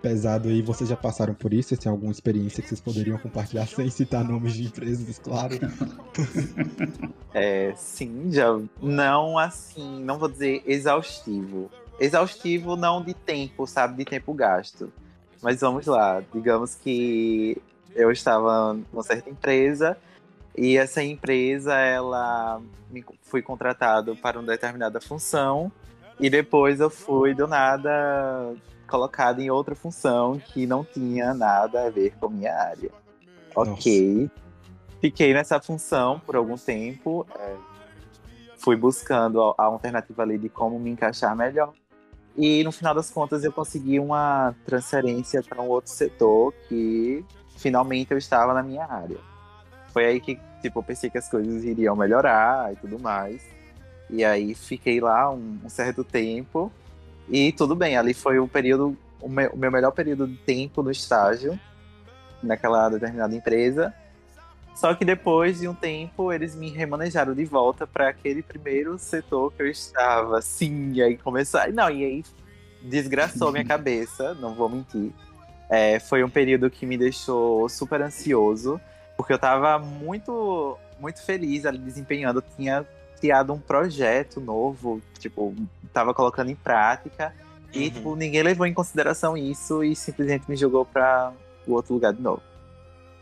[0.03, 1.69] pesado aí, vocês já passaram por isso?
[1.69, 5.55] Vocês têm alguma experiência que vocês poderiam compartilhar sem citar nomes de empresas, claro?
[7.35, 8.61] É, sim, já.
[8.83, 11.71] Não assim, não vou dizer exaustivo.
[11.99, 13.97] Exaustivo não de tempo, sabe?
[13.97, 14.93] De tempo gasto.
[15.42, 17.61] Mas vamos lá, digamos que
[17.94, 19.98] eu estava numa certa empresa
[20.57, 25.72] e essa empresa ela me fui contratado para uma determinada função
[26.20, 28.55] e depois eu fui do nada
[28.87, 32.90] colocado em outra função que não tinha nada a ver com minha área.
[33.57, 33.72] Nossa.
[33.72, 34.31] Ok,
[35.00, 37.57] fiquei nessa função por algum tempo, é,
[38.59, 41.72] fui buscando a, a alternativa ali de como me encaixar melhor.
[42.37, 47.25] E no final das contas eu consegui uma transferência para um outro setor que
[47.57, 49.18] finalmente eu estava na minha área.
[49.92, 53.42] Foi aí que, tipo, eu pensei que as coisas iriam melhorar e tudo mais.
[54.09, 56.73] E aí fiquei lá um, um certo tempo.
[57.29, 60.83] E tudo bem, ali foi o período, o meu, o meu melhor período de tempo
[60.83, 61.59] no estágio,
[62.42, 63.95] naquela determinada empresa.
[64.74, 69.52] Só que depois de um tempo, eles me remanejaram de volta para aquele primeiro setor
[69.52, 70.40] que eu estava.
[70.40, 71.61] Sim, e aí começou.
[71.72, 72.24] Não, e aí
[72.82, 75.12] desgraçou minha cabeça, não vou mentir.
[75.70, 78.80] É, foi um período que me deixou super ansioso,
[79.16, 82.38] porque eu estava muito, muito feliz ali desempenhando.
[82.38, 82.87] Eu tinha
[83.20, 85.54] criado um projeto novo, tipo,
[85.92, 87.32] tava colocando em prática.
[87.72, 87.90] E, uhum.
[87.90, 91.32] tipo, ninguém levou em consideração isso e simplesmente me jogou para
[91.66, 92.42] o outro lugar de novo.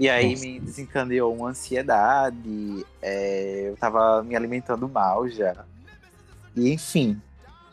[0.01, 0.47] E aí Nossa.
[0.47, 5.67] me desencadeou uma ansiedade, é, eu tava me alimentando mal já.
[6.57, 7.21] E enfim,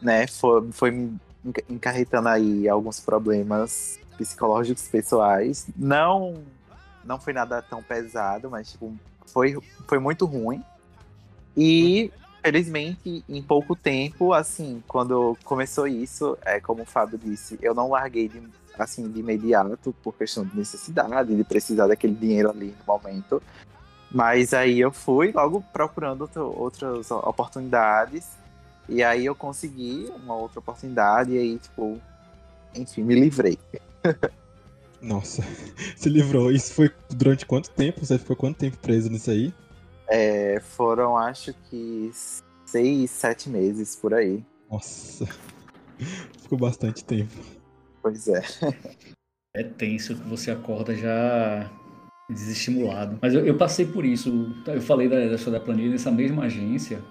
[0.01, 5.67] né, foi, foi me enca- encarretando aí alguns problemas psicológicos pessoais.
[5.77, 6.43] Não
[7.01, 8.93] não foi nada tão pesado, mas tipo,
[9.27, 10.61] foi, foi muito ruim.
[11.55, 12.11] E
[12.43, 17.89] felizmente, em pouco tempo, assim, quando começou isso, é como o Fábio disse, eu não
[17.91, 18.43] larguei de,
[18.77, 23.41] assim, de imediato por questão de necessidade, de precisar daquele dinheiro ali no momento.
[24.11, 28.37] Mas aí eu fui logo procurando outro- outras oportunidades.
[28.87, 31.99] E aí eu consegui uma outra oportunidade e aí, tipo,
[32.73, 33.57] enfim, me livrei.
[35.01, 35.43] Nossa,
[35.95, 36.51] se livrou.
[36.51, 38.05] Isso foi durante quanto tempo?
[38.05, 39.53] Você ficou quanto tempo preso nisso aí?
[40.07, 42.09] É, foram, acho que,
[42.65, 44.43] seis, sete meses por aí.
[44.71, 45.27] Nossa,
[46.41, 47.33] ficou bastante tempo.
[48.07, 48.41] Pois é.
[49.53, 51.69] É tenso que você acorda já
[52.29, 53.17] desestimulado.
[53.21, 54.55] Mas eu, eu passei por isso.
[54.65, 57.01] Eu falei da, da história da planilha nessa mesma agência.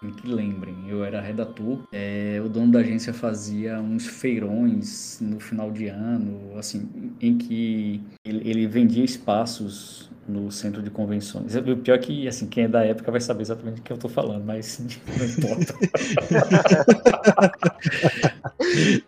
[0.00, 1.80] Que lembrem, eu era redator.
[1.90, 6.88] É, o dono da agência fazia uns feirões no final de ano, assim,
[7.20, 11.56] em que ele, ele vendia espaços no centro de convenções.
[11.56, 13.98] O pior é que, assim, quem é da época vai saber exatamente o que eu
[13.98, 14.78] tô falando, mas
[15.18, 15.74] não importa.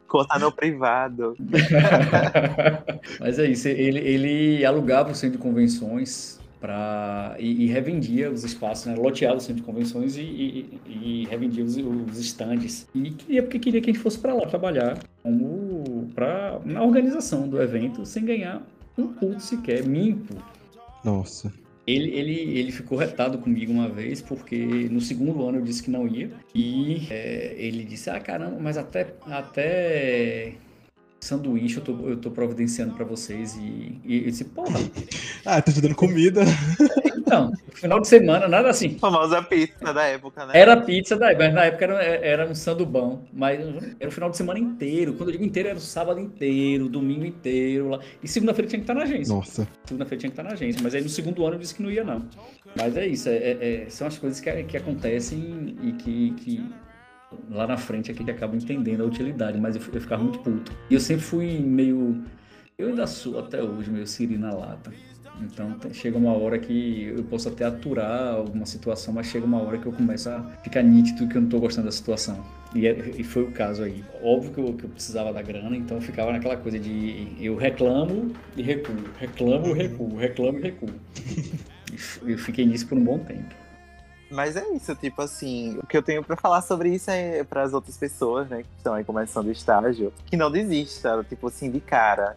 [0.08, 1.36] Contar no privado.
[3.20, 8.44] Mas é isso, ele, ele alugava o centro de convenções pra, e, e revendia os
[8.44, 8.94] espaços, né?
[8.94, 12.86] loteava o centro de convenções e, e- e revendia os, os estandes.
[12.94, 17.48] E queria, porque queria que a gente fosse para lá trabalhar como pra, na organização
[17.48, 18.62] do evento sem ganhar
[18.98, 20.34] um puto sequer, mimpo.
[21.04, 21.52] Nossa.
[21.86, 24.56] Ele, ele, ele ficou retado comigo uma vez, porque
[24.90, 26.30] no segundo ano eu disse que não ia.
[26.54, 30.52] E é, ele disse: Ah, caramba, mas até, até
[31.20, 33.56] sanduíche eu tô, eu tô providenciando pra vocês.
[33.56, 34.78] E, e eu disse: Porra,
[35.44, 36.42] Ah, tá te dando comida.
[37.16, 38.98] então, final de semana, nada assim.
[38.98, 40.52] Famosa pizza da época, né?
[40.54, 43.60] Era pizza da mas na época era, era um sandubão, mas
[43.98, 45.14] era o final de semana inteiro.
[45.14, 47.90] Quando eu digo inteiro, era o sábado inteiro, domingo inteiro.
[47.90, 48.00] Lá.
[48.22, 49.34] E segunda-feira tinha que estar na agência.
[49.34, 49.68] Nossa.
[49.84, 51.90] Segunda-feira tinha que estar na agência, mas aí no segundo ano eu disse que não
[51.90, 52.24] ia, não.
[52.76, 56.64] Mas é isso, é- é- é- são as coisas que, que acontecem e que, que
[57.50, 60.38] lá na frente é que gente acaba entendendo a utilidade, mas eu, eu ficava muito
[60.40, 60.72] puto.
[60.88, 62.22] E eu sempre fui meio.
[62.78, 64.92] Eu ainda sou até hoje meio siri na lata.
[65.42, 69.78] Então chega uma hora que eu posso até aturar alguma situação, mas chega uma hora
[69.78, 72.44] que eu começo a ficar nítido que eu não tô gostando da situação.
[72.74, 74.04] E, é- e foi o caso aí.
[74.22, 77.56] Óbvio que eu, que eu precisava da grana, então eu ficava naquela coisa de eu
[77.56, 80.90] reclamo e recuo, reclamo e recuo, reclamo e recuo.
[82.24, 83.52] E eu fiquei nisso por um bom tempo.
[84.30, 87.62] Mas é isso, tipo assim, o que eu tenho pra falar sobre isso é para
[87.62, 91.68] as outras pessoas, né, que estão aí começando o estágio, que não desista, tipo assim,
[91.68, 92.36] de cara.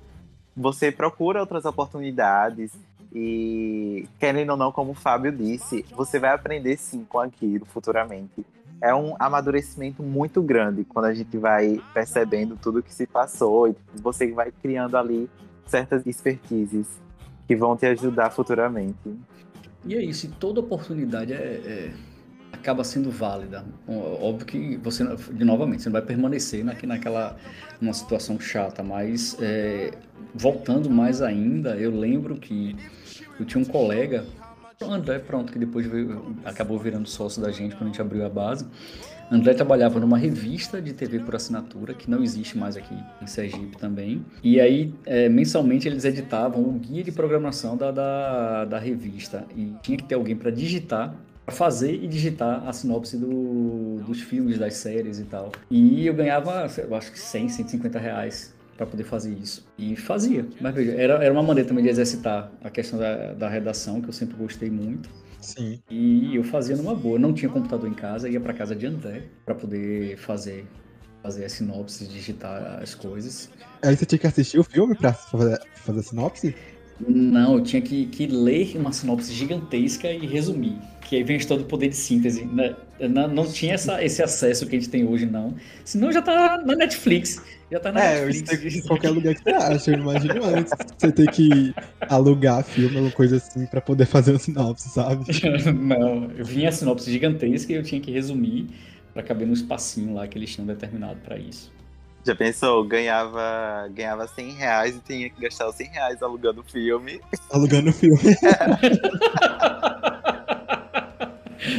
[0.57, 2.71] Você procura outras oportunidades
[3.13, 8.43] e, querendo ou não, como o Fábio disse, você vai aprender sim com aquilo futuramente.
[8.81, 13.75] É um amadurecimento muito grande quando a gente vai percebendo tudo que se passou e
[13.95, 15.29] você vai criando ali
[15.67, 16.87] certas expertises
[17.47, 19.15] que vão te ajudar futuramente.
[19.85, 21.91] E é isso, e toda oportunidade é, é-
[22.51, 23.65] acaba sendo válida.
[23.87, 27.35] Óbvio que você, de novamente, você não vai permanecer naque- naquela
[27.81, 29.91] numa situação chata, mas é,
[30.33, 32.75] voltando mais ainda, eu lembro que
[33.39, 34.23] eu tinha um colega,
[34.81, 38.29] André, pronto, que depois veio- acabou virando sócio da gente quando a gente abriu a
[38.29, 38.65] base.
[39.33, 43.75] André trabalhava numa revista de TV por assinatura, que não existe mais aqui em Sergipe
[43.77, 44.23] também.
[44.43, 49.43] E aí, é, mensalmente, eles editavam o guia de programação da, da, da revista.
[49.57, 54.21] E tinha que ter alguém para digitar, para fazer e digitar a sinopse do, dos
[54.21, 55.51] filmes, das séries e tal.
[55.67, 59.65] E eu ganhava, eu acho que 100, 150 reais para poder fazer isso.
[59.79, 60.45] E fazia.
[60.61, 64.09] Mas veja, era, era uma maneira também de exercitar a questão da, da redação, que
[64.09, 65.09] eu sempre gostei muito.
[65.43, 65.79] Sim.
[65.89, 67.19] E eu fazia numa boa.
[67.19, 70.65] Não tinha computador em casa, ia para casa de André para poder fazer
[71.21, 73.49] fazer as sinopses, digitar as coisas.
[73.81, 76.55] Aí você tinha que assistir o filme pra fazer, fazer a sinopse?
[77.07, 80.77] Não, eu tinha que, que ler uma sinopse gigantesca e resumir.
[81.01, 82.45] Que aí vem todo o poder de síntese.
[82.45, 82.75] né?
[82.99, 85.55] Não, não tinha essa, esse acesso que a gente tem hoje, não.
[85.83, 87.41] Senão já tá na Netflix.
[87.71, 88.75] Já tá na É, Netflix.
[88.75, 90.71] em qualquer lugar que você acha, eu imagino antes.
[90.97, 91.73] Você tem que
[92.07, 95.25] alugar filme, alguma coisa assim, pra poder fazer um sinopse, sabe?
[95.73, 98.67] Não, eu vinha a sinopse gigantesca e eu tinha que resumir
[99.13, 101.72] para caber no espacinho lá que eles tinham determinado para isso.
[102.25, 102.85] Já pensou?
[102.85, 107.19] Ganhava, ganhava 100 reais e tinha que gastar os 100 reais alugando o filme.
[107.51, 108.17] Alugando filme.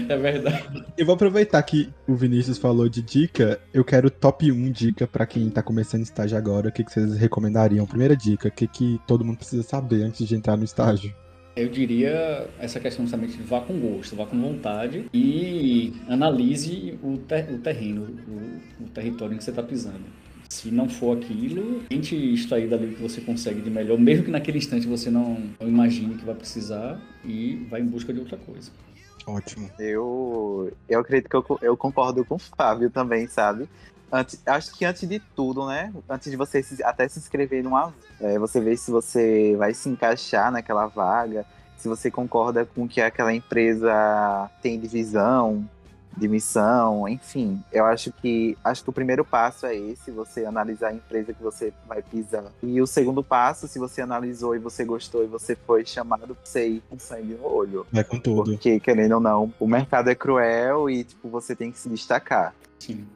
[0.08, 0.84] É verdade.
[0.96, 3.60] Eu vou aproveitar que o Vinícius falou de dica.
[3.72, 6.68] Eu quero top 1 dica pra quem tá começando estágio agora.
[6.68, 7.86] O que, que vocês recomendariam?
[7.86, 11.14] Primeira dica, o que, que todo mundo precisa saber antes de entrar no estágio?
[11.56, 17.16] Eu diria essa questão justamente de vá com gosto, vá com vontade e analise o,
[17.16, 20.23] ter o terreno, o, o território em que você está pisando.
[20.48, 24.58] Se não for aquilo, tente extrair dali que você consegue de melhor, mesmo que naquele
[24.58, 28.70] instante você não, não imagine que vai precisar e vá em busca de outra coisa.
[29.26, 29.70] Ótimo.
[29.78, 33.68] Eu, eu acredito que eu, eu concordo com o Fábio também, sabe?
[34.12, 35.92] Antes, acho que antes de tudo, né?
[36.08, 37.92] Antes de você se, até se inscrever numa.
[38.20, 41.44] É, você vê se você vai se encaixar naquela vaga,
[41.76, 45.68] se você concorda com o que aquela empresa tem de visão,
[46.16, 47.62] de missão, enfim.
[47.72, 51.42] Eu acho que acho que o primeiro passo é esse, você analisar a empresa que
[51.42, 52.44] você vai pisar.
[52.62, 56.68] E o segundo passo, se você analisou e você gostou e você foi chamado, você
[56.68, 57.86] ir com sangue no olho.
[57.92, 58.52] Vai com tudo.
[58.52, 62.54] Porque, querendo ou não, o mercado é cruel e tipo, você tem que se destacar.
[62.78, 63.06] Sim.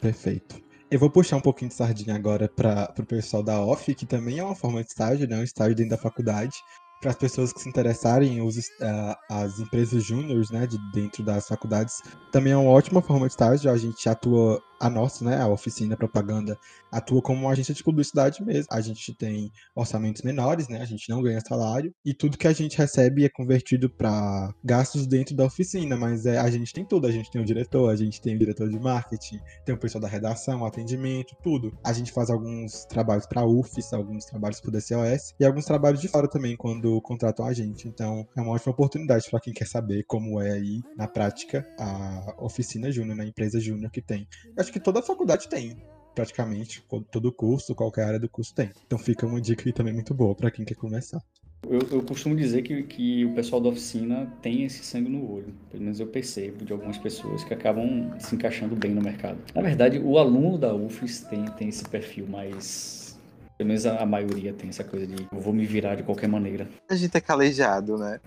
[0.00, 0.56] Perfeito.
[0.90, 4.38] Eu vou puxar um pouquinho de sardinha agora para o pessoal da OFF, que também
[4.38, 5.36] é uma forma de estágio, né?
[5.38, 6.56] Um estágio dentro da faculdade
[7.00, 11.46] para as pessoas que se interessarem, os, uh, as empresas júniores, né, de dentro das
[11.46, 13.70] faculdades, também é uma ótima forma de estágio.
[13.70, 16.58] A gente atua a nossa, né, a oficina propaganda
[16.90, 18.66] atua como uma agência de publicidade mesmo.
[18.70, 22.52] A gente tem orçamentos menores, né, a gente não ganha salário e tudo que a
[22.52, 27.06] gente recebe é convertido para gastos dentro da oficina, mas é, a gente tem tudo,
[27.06, 30.02] a gente tem o diretor, a gente tem o diretor de marketing, tem o pessoal
[30.02, 31.76] da redação, atendimento, tudo.
[31.84, 36.00] A gente faz alguns trabalhos para UFES, alguns trabalhos para o DCOS e alguns trabalhos
[36.00, 37.88] de fora também quando contratam a gente.
[37.88, 42.34] Então, é uma ótima oportunidade para quem quer saber como é aí na prática a
[42.38, 44.26] oficina júnior, na empresa júnior que tem.
[44.56, 45.76] Eu acho que toda faculdade tem,
[46.14, 46.84] praticamente.
[47.10, 48.70] Todo curso, qualquer área do curso tem.
[48.86, 51.22] Então fica uma dica aí também muito boa para quem quer começar.
[51.68, 55.52] Eu, eu, costumo dizer que, que o pessoal da oficina tem esse sangue no olho.
[55.70, 59.38] Pelo menos eu percebo de algumas pessoas que acabam se encaixando bem no mercado.
[59.54, 63.18] Na verdade, o aluno da UFES tem, tem esse perfil mais.
[63.56, 66.28] Pelo menos a, a maioria tem essa coisa de eu vou me virar de qualquer
[66.28, 66.68] maneira.
[66.88, 68.20] A gente é calejado, né?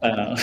[0.00, 0.34] então...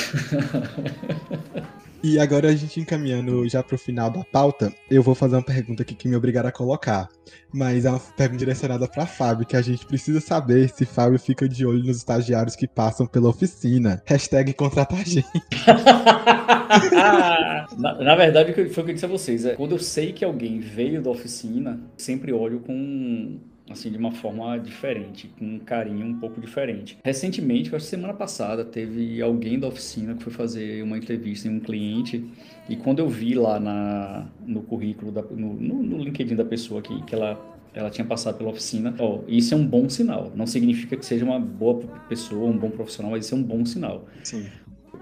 [2.04, 5.84] E agora a gente encaminhando já pro final da pauta, eu vou fazer uma pergunta
[5.84, 7.10] aqui que me obrigaram a colocar.
[7.52, 11.48] Mas é uma pergunta direcionada para Fábio, que a gente precisa saber se Fábio fica
[11.48, 14.02] de olho nos estagiários que passam pela oficina.
[14.06, 15.28] Hashtag contratar gente.
[17.78, 19.46] na, na, verdade, foi o que eu disse a vocês.
[19.46, 23.40] É, quando eu sei que alguém veio da oficina, sempre olho com
[23.70, 26.98] assim, de uma forma diferente, com um carinho um pouco diferente.
[27.04, 31.52] Recentemente, acho que semana passada, teve alguém da oficina que foi fazer uma entrevista em
[31.52, 32.26] um cliente
[32.70, 37.02] e quando eu vi lá na, no currículo, da, no, no, LinkedIn da pessoa que,
[37.04, 37.40] que ela
[37.74, 38.96] ela tinha passado pela oficina.
[38.98, 40.32] Oh, isso é um bom sinal.
[40.36, 43.64] Não significa que seja uma boa pessoa, um bom profissional, mas isso é um bom
[43.66, 44.08] sinal.
[44.24, 44.48] Sim.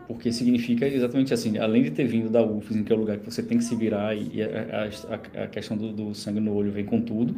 [0.07, 3.17] Porque significa exatamente assim, além de ter vindo da UFES, em que é o lugar
[3.17, 6.53] que você tem que se virar e a, a, a questão do, do, sangue no
[6.53, 7.35] olho vem com tudo,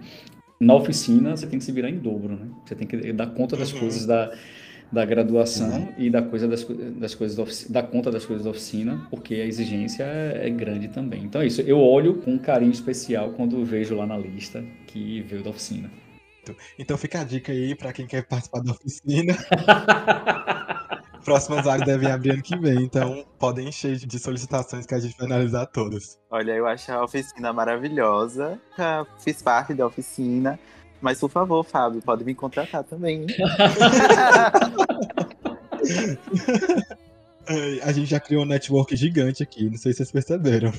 [0.59, 2.47] na oficina você tem que se virar em dobro, né?
[2.65, 3.79] Você tem que dar conta das uhum.
[3.79, 4.31] coisas da,
[4.91, 5.93] da graduação uhum.
[5.97, 9.35] e da coisa das, das coisas da, oficina, dar conta das coisas da oficina, porque
[9.35, 11.23] a exigência é, é, grande também.
[11.23, 11.61] Então é isso.
[11.61, 15.89] Eu olho com um carinho especial quando vejo lá na lista que veio da oficina.
[16.79, 19.35] Então fica a dica aí para quem quer participar da oficina.
[21.27, 25.17] próximas áreas devem abrir ano que vem, então podem encher de solicitações que a gente
[25.17, 26.17] vai analisar todas.
[26.31, 28.57] Olha, eu acho a oficina maravilhosa,
[29.19, 30.57] fiz parte da oficina,
[31.01, 33.27] mas por favor, Fábio, pode me contratar também.
[37.83, 40.71] a gente já criou um network gigante aqui, não sei se vocês perceberam.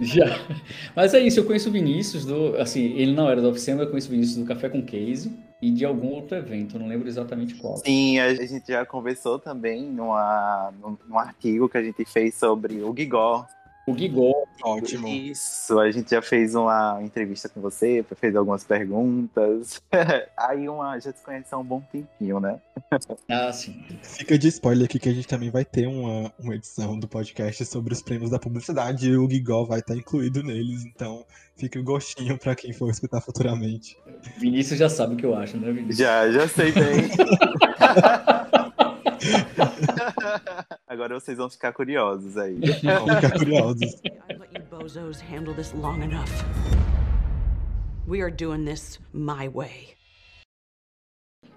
[0.00, 0.26] Já.
[0.94, 2.56] Mas é isso, eu conheço o Vinícius do.
[2.56, 5.32] Assim, ele não era da oficina, eu conheço o Vinícius do Café com Case
[5.62, 7.78] e de algum outro evento, não lembro exatamente qual.
[7.78, 12.82] Sim, a gente já conversou também numa, num, num artigo que a gente fez sobre
[12.82, 13.46] o Gigó,
[13.86, 14.48] o Gigol.
[14.62, 15.08] Ótimo.
[15.08, 19.82] Isso, a gente já fez uma entrevista com você, fez algumas perguntas.
[20.36, 22.60] Aí uma, já se conhece há um bom tempinho, né?
[23.28, 23.84] ah, sim.
[24.02, 27.64] Fica de spoiler aqui que a gente também vai ter uma, uma edição do podcast
[27.66, 31.24] sobre os prêmios da publicidade e o Gigol vai estar incluído neles, então
[31.56, 33.96] fica o um gostinho para quem for escutar futuramente.
[34.38, 35.98] Vinícius já sabe o que eu acho, né, Vinícius?
[35.98, 37.10] Já, já sei bem.
[40.86, 42.58] Agora vocês vão ficar curiosos aí.
[42.82, 43.94] Vão ficar curiosos.
[48.06, 49.94] We are doing this my way.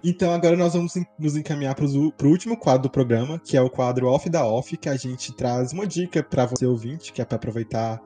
[0.02, 3.68] Então agora nós vamos nos encaminhar para o último quadro do programa, que é o
[3.68, 7.24] quadro Off da Off, que a gente traz uma dica para você ouvinte, que é
[7.24, 8.00] para aproveitar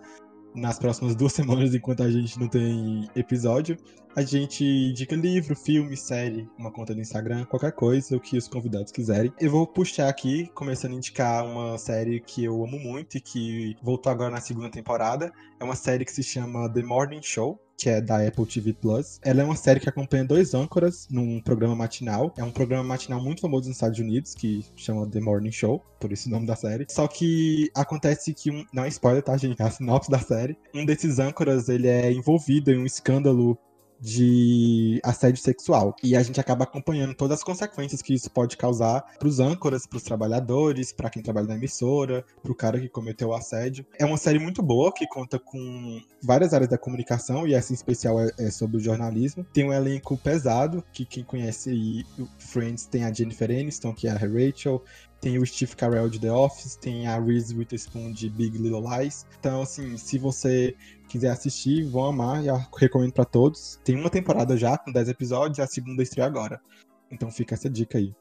[0.55, 3.77] nas próximas duas semanas, enquanto a gente não tem episódio,
[4.15, 8.47] a gente indica livro, filme, série, uma conta do Instagram, qualquer coisa, o que os
[8.47, 9.33] convidados quiserem.
[9.41, 13.75] Eu vou puxar aqui, começando a indicar uma série que eu amo muito e que
[13.83, 15.33] voltou agora na segunda temporada.
[15.59, 19.19] É uma série que se chama The Morning Show, que é da Apple TV Plus.
[19.25, 22.33] Ela é uma série que acompanha dois âncoras num programa matinal.
[22.39, 26.13] É um programa matinal muito famoso nos Estados Unidos, que chama The Morning Show, por
[26.13, 26.87] esse nome da série.
[26.89, 28.65] Só que acontece que um.
[28.73, 29.61] Não é spoiler, tá, gente?
[29.61, 30.57] É a sinopse da série.
[30.73, 33.59] Um desses âncoras, ele é envolvido em um escândalo
[34.03, 35.95] de assédio sexual.
[36.03, 39.87] E a gente acaba acompanhando todas as consequências que isso pode causar para os âncoras,
[39.87, 43.87] para os trabalhadores, para quem trabalha na emissora, para o cara que cometeu o assédio.
[43.99, 47.77] É uma série muito boa que conta com várias áreas da comunicação e essa em
[47.77, 49.47] especial é, é sobre o jornalismo.
[49.53, 52.05] Tem um elenco pesado que quem conhece
[52.39, 54.83] Friends tem a Jennifer Aniston, que é a Rachel,
[55.23, 59.25] tem o Steve Carell de The Office, tem a Reese Witherspoon de Big Little Lies.
[59.39, 60.75] Então, assim, se você
[61.13, 63.79] quiser assistir, vão amar eu recomendo para todos.
[63.85, 66.61] Tem uma temporada já, com 10 episódios, a segunda estreia agora.
[67.11, 68.15] Então fica essa dica aí.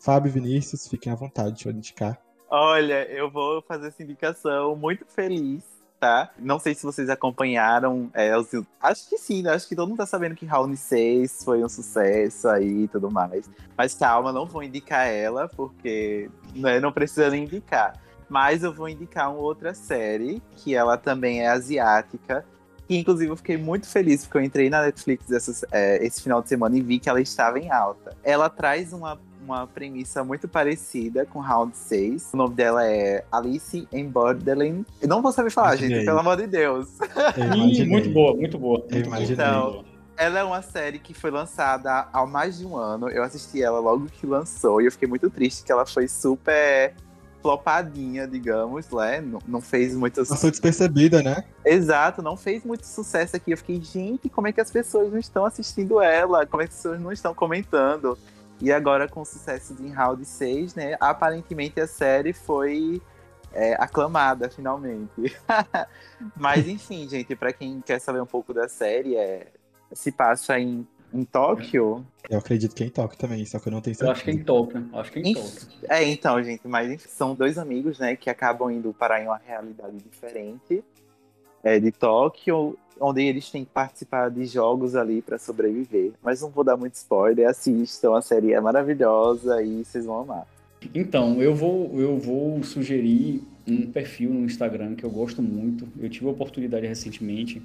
[0.00, 2.18] Fábio Vinícius, fiquem à vontade para indicar.
[2.50, 5.62] Olha, eu vou fazer essa indicação muito feliz,
[6.00, 6.32] tá?
[6.38, 8.10] Não sei se vocês acompanharam.
[8.14, 8.48] É, os...
[8.80, 9.52] Acho que sim, né?
[9.52, 13.10] Acho que todo mundo tá sabendo que Round 6 foi um sucesso aí e tudo
[13.10, 13.50] mais.
[13.76, 18.00] Mas calma, não vou indicar ela, porque né, não precisa nem indicar.
[18.28, 22.44] Mas eu vou indicar uma outra série, que ela também é asiática.
[22.86, 26.40] Que inclusive eu fiquei muito feliz porque eu entrei na Netflix essa, é, esse final
[26.40, 28.16] de semana e vi que ela estava em alta.
[28.22, 32.30] Ela traz uma, uma premissa muito parecida com Round 6.
[32.32, 34.86] O nome dela é Alice in Borderland.
[35.02, 35.96] Eu não vou saber falar, Imaginei.
[35.96, 36.88] gente, pelo amor de Deus.
[37.86, 38.86] muito boa, muito boa.
[38.90, 39.34] Eu imaginei.
[39.34, 39.84] Então,
[40.18, 43.08] ela é uma série que foi lançada há mais de um ano.
[43.08, 46.94] Eu assisti ela logo que lançou e eu fiquei muito triste que ela foi super
[47.40, 49.20] flopadinha, digamos, né?
[49.20, 50.28] Não, não fez muitas.
[50.28, 51.44] Passou despercebida, né?
[51.64, 53.52] Exato, não fez muito sucesso aqui.
[53.52, 56.46] Eu fiquei, gente, como é que as pessoas não estão assistindo ela?
[56.46, 58.18] Como é que as pessoas não estão comentando?
[58.60, 60.96] E agora, com o sucesso de Round 6, né?
[61.00, 63.00] Aparentemente a série foi
[63.52, 65.36] é, aclamada, finalmente.
[66.36, 69.48] Mas enfim, gente, para quem quer saber um pouco da série, é,
[69.92, 72.04] se passa em em Tóquio?
[72.28, 74.10] Eu acredito que é em Tóquio também, só que eu não tenho certeza.
[74.10, 74.88] Eu acho que é em Tóquio.
[74.92, 75.68] Acho que é em Tóquio.
[75.88, 79.96] É, então, gente, mas são dois amigos, né, que acabam indo parar em uma realidade
[79.98, 80.84] diferente
[81.62, 86.12] é, de Tóquio, onde eles têm que participar de jogos ali para sobreviver.
[86.22, 90.46] Mas não vou dar muito spoiler, assistam, a série é maravilhosa e vocês vão amar.
[90.94, 95.88] Então, eu vou, eu vou sugerir um perfil no Instagram que eu gosto muito.
[96.00, 97.62] Eu tive a oportunidade recentemente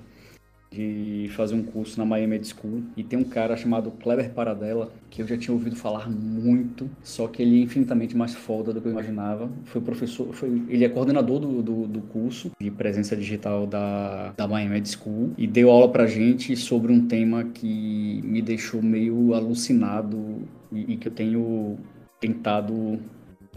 [0.74, 4.92] de fazer um curso na Miami Ed School e tem um cara chamado Kleber Paradela
[5.10, 8.82] que eu já tinha ouvido falar muito, só que ele é infinitamente mais foda do
[8.82, 9.48] que eu imaginava.
[9.66, 14.48] Foi professor, foi, ele é coordenador do, do, do curso de presença digital da, da
[14.48, 19.36] Miami Ed School e deu aula pra gente sobre um tema que me deixou meio
[19.36, 21.78] alucinado e, e que eu tenho
[22.20, 23.00] tentado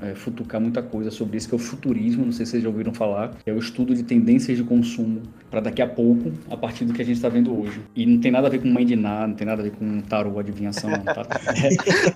[0.00, 2.68] é, futucar muita coisa sobre isso, que é o futurismo, não sei se vocês já
[2.68, 6.84] ouviram falar, é o estudo de tendências de consumo para daqui a pouco, a partir
[6.84, 7.80] do que a gente está vendo hoje.
[7.94, 9.72] E não tem nada a ver com mãe de nada, não tem nada a ver
[9.72, 11.26] com tarô, adivinhação, não, tá?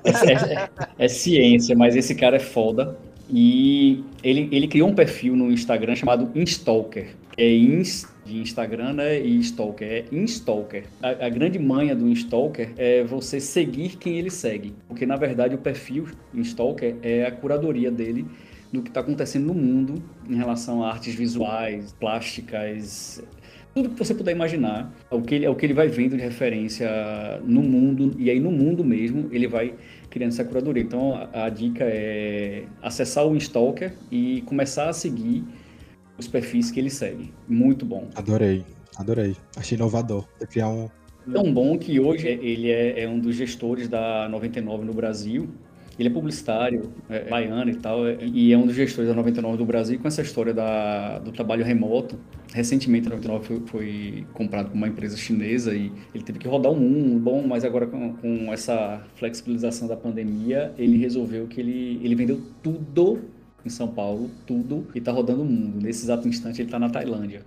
[0.05, 0.69] É, é, é,
[0.99, 2.97] é, ciência, mas esse cara é foda.
[3.33, 7.15] E ele, ele criou um perfil no Instagram chamado Instalker.
[7.41, 9.89] É ins de Instagram né, e Stalker.
[9.91, 10.85] É Instalker.
[11.03, 14.75] A, a grande manha do Instalker é você seguir quem ele segue.
[14.87, 18.27] Porque, na verdade, o perfil Instalker é a curadoria dele
[18.71, 23.25] do que está acontecendo no mundo em relação a artes visuais, plásticas,
[23.75, 24.93] tudo que você puder imaginar.
[25.11, 26.91] É o que ele, é o que ele vai vendo de referência
[27.43, 29.75] no mundo, e aí no mundo mesmo ele vai
[30.11, 30.83] criando essa curadoria.
[30.83, 35.43] Então a, a dica é acessar o Instalker e começar a seguir
[36.21, 37.33] os perfis que ele segue.
[37.49, 38.09] Muito bom.
[38.15, 38.65] Adorei,
[38.97, 39.37] adorei.
[39.57, 40.27] Achei inovador.
[40.51, 40.89] Criar um.
[41.33, 45.49] Tão bom que hoje ele é, é, um dos gestores da 99 no Brasil.
[45.99, 49.59] Ele é publicitário, é, baiano e tal, é, e é um dos gestores da 99
[49.59, 52.19] do Brasil com essa história da, do trabalho remoto.
[52.55, 56.73] Recentemente a 99 foi, foi comprado por uma empresa chinesa e ele teve que rodar
[56.73, 62.01] o mundo, bom, mas agora com, com essa flexibilização da pandemia, ele resolveu que ele,
[62.03, 63.21] ele vendeu tudo
[63.65, 65.81] em São Paulo, tudo, e tá rodando o mundo.
[65.81, 67.43] Nesse exato instante, ele tá na Tailândia.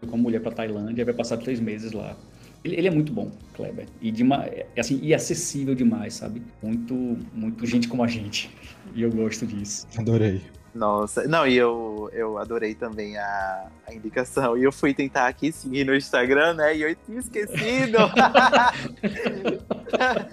[0.00, 2.16] Foi com a mulher pra Tailândia, vai passar três meses lá.
[2.64, 3.86] Ele, ele é muito bom, Kleber.
[4.00, 6.42] E, é, assim, e acessível demais, sabe?
[6.62, 6.94] Muito,
[7.32, 8.50] muito gente como a gente.
[8.94, 9.86] E eu gosto disso.
[9.96, 10.40] Adorei.
[10.74, 14.56] Nossa, não, e eu, eu adorei também a, a indicação.
[14.56, 16.76] E eu fui tentar aqui seguir no Instagram, né?
[16.76, 17.98] E eu tinha esquecido.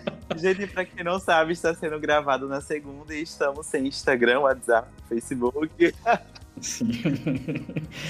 [0.36, 4.90] Gente, pra quem não sabe, está sendo gravado na segunda e estamos sem Instagram, WhatsApp,
[5.08, 5.94] Facebook.
[6.62, 6.92] Sim.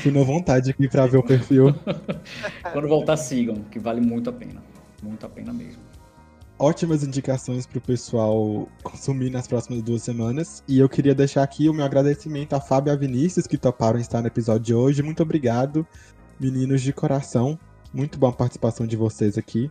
[0.02, 1.74] Fui na vontade aqui pra ver o perfil.
[2.72, 4.64] Quando voltar, sigam, que vale muito a pena.
[5.04, 5.82] Muito a pena mesmo.
[6.58, 10.64] Ótimas indicações para o pessoal consumir nas próximas duas semanas.
[10.68, 14.00] E eu queria deixar aqui o meu agradecimento a Fábio e a Vinícius, que toparam
[14.00, 15.04] estar no episódio de hoje.
[15.04, 15.86] Muito obrigado,
[16.40, 17.60] meninos de coração.
[17.94, 19.70] Muito boa a participação de vocês aqui.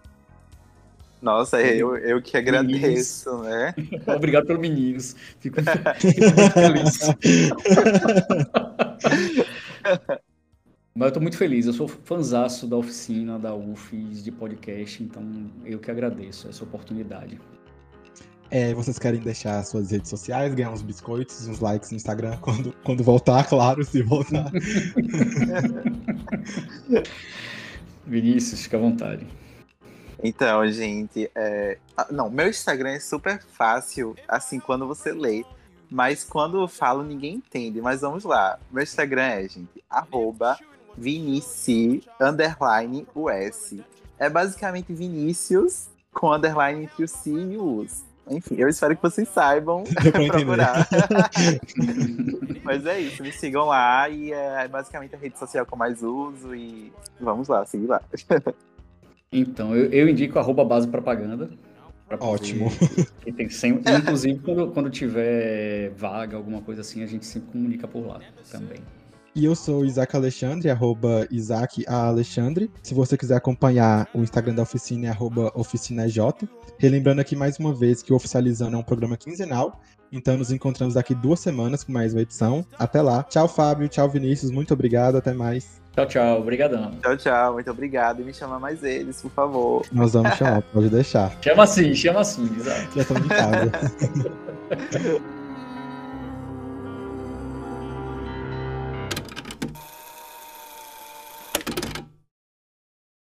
[1.24, 3.74] Nossa, eu, eu que agradeço, né?
[4.14, 5.16] Obrigado pelo meninos.
[5.40, 5.56] Fico,
[5.98, 6.98] fico muito feliz.
[10.94, 15.50] Mas eu tô muito feliz, eu sou fanzaço da oficina, da UFES, de podcast, então
[15.64, 17.40] eu que agradeço essa oportunidade.
[18.50, 22.74] É, vocês querem deixar suas redes sociais, ganhar uns biscoitos, uns likes no Instagram quando,
[22.84, 24.52] quando voltar, claro, se voltar.
[28.06, 29.26] Vinícius, fica à vontade.
[30.22, 31.78] Então, gente, é...
[32.10, 35.44] não, meu Instagram é super fácil, assim, quando você lê.
[35.90, 37.80] Mas quando eu falo, ninguém entende.
[37.80, 38.58] Mas vamos lá.
[38.70, 40.58] Meu Instagram é, gente, arroba
[40.96, 43.74] Vinici underline US.
[44.18, 48.04] É basicamente Vinícius com underline entre o C e o US.
[48.30, 49.84] Enfim, eu espero que vocês saibam
[50.30, 50.88] procurar.
[52.64, 56.02] Mas é isso, me sigam lá e é basicamente a rede social que eu mais
[56.02, 58.00] uso e vamos lá, seguir lá.
[59.34, 61.50] Então, eu, eu indico arroba base propaganda.
[62.20, 62.70] Ótimo.
[63.36, 68.06] Tem sempre, inclusive, quando, quando tiver vaga, alguma coisa assim, a gente sempre comunica por
[68.06, 68.20] lá
[68.50, 68.78] também.
[69.34, 72.06] E eu sou Isaac Alexandre, arroba Isaac A.
[72.06, 72.70] Alexandre.
[72.80, 76.16] Se você quiser acompanhar o Instagram da oficina é arroba oficinaj.
[76.78, 79.80] Relembrando aqui mais uma vez que o Oficializando é um programa quinzenal.
[80.12, 82.64] Então nos encontramos daqui duas semanas com mais uma edição.
[82.78, 83.24] Até lá.
[83.24, 83.88] Tchau, Fábio.
[83.88, 84.52] Tchau, Vinícius.
[84.52, 85.16] Muito obrigado.
[85.16, 85.82] Até mais.
[85.94, 86.40] Tchau, tchau.
[86.40, 86.90] Obrigadão.
[87.00, 87.52] Tchau, tchau.
[87.52, 88.20] Muito obrigado.
[88.20, 89.86] E me chama mais eles, por favor.
[89.92, 91.30] Nós vamos chamar, pode deixar.
[91.40, 92.96] Chama assim, chama assim, exato.
[92.96, 93.70] Já estamos em casa.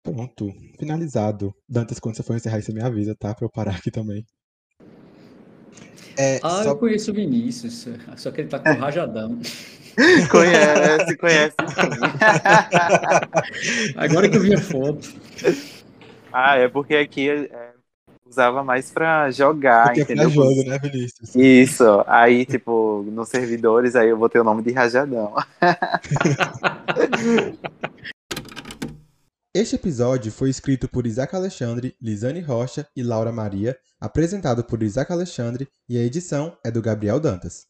[0.04, 1.54] Pronto, finalizado.
[1.68, 3.34] Dantas, quando você for encerrar, você me avisa, tá?
[3.34, 4.26] Pra eu parar aqui também.
[6.18, 6.72] É, ah, só...
[6.72, 7.88] eu conheço o Vinícius,
[8.18, 9.40] só que ele tá com rajadão.
[10.30, 11.56] conhece, conhece.
[13.96, 15.10] Agora que eu vi a foto.
[16.32, 17.72] Ah, é porque aqui é,
[18.26, 20.30] usava mais pra jogar, porque entendeu?
[20.30, 21.36] É pra jogo, né, Vinícius?
[21.36, 22.04] Isso.
[22.08, 25.34] Aí, tipo, nos servidores, aí eu botei o nome de Rajadão.
[29.52, 35.12] Este episódio foi escrito por Isaac Alexandre, Lisane Rocha e Laura Maria, apresentado por Isaac
[35.12, 37.66] Alexandre e a edição é do Gabriel Dantas.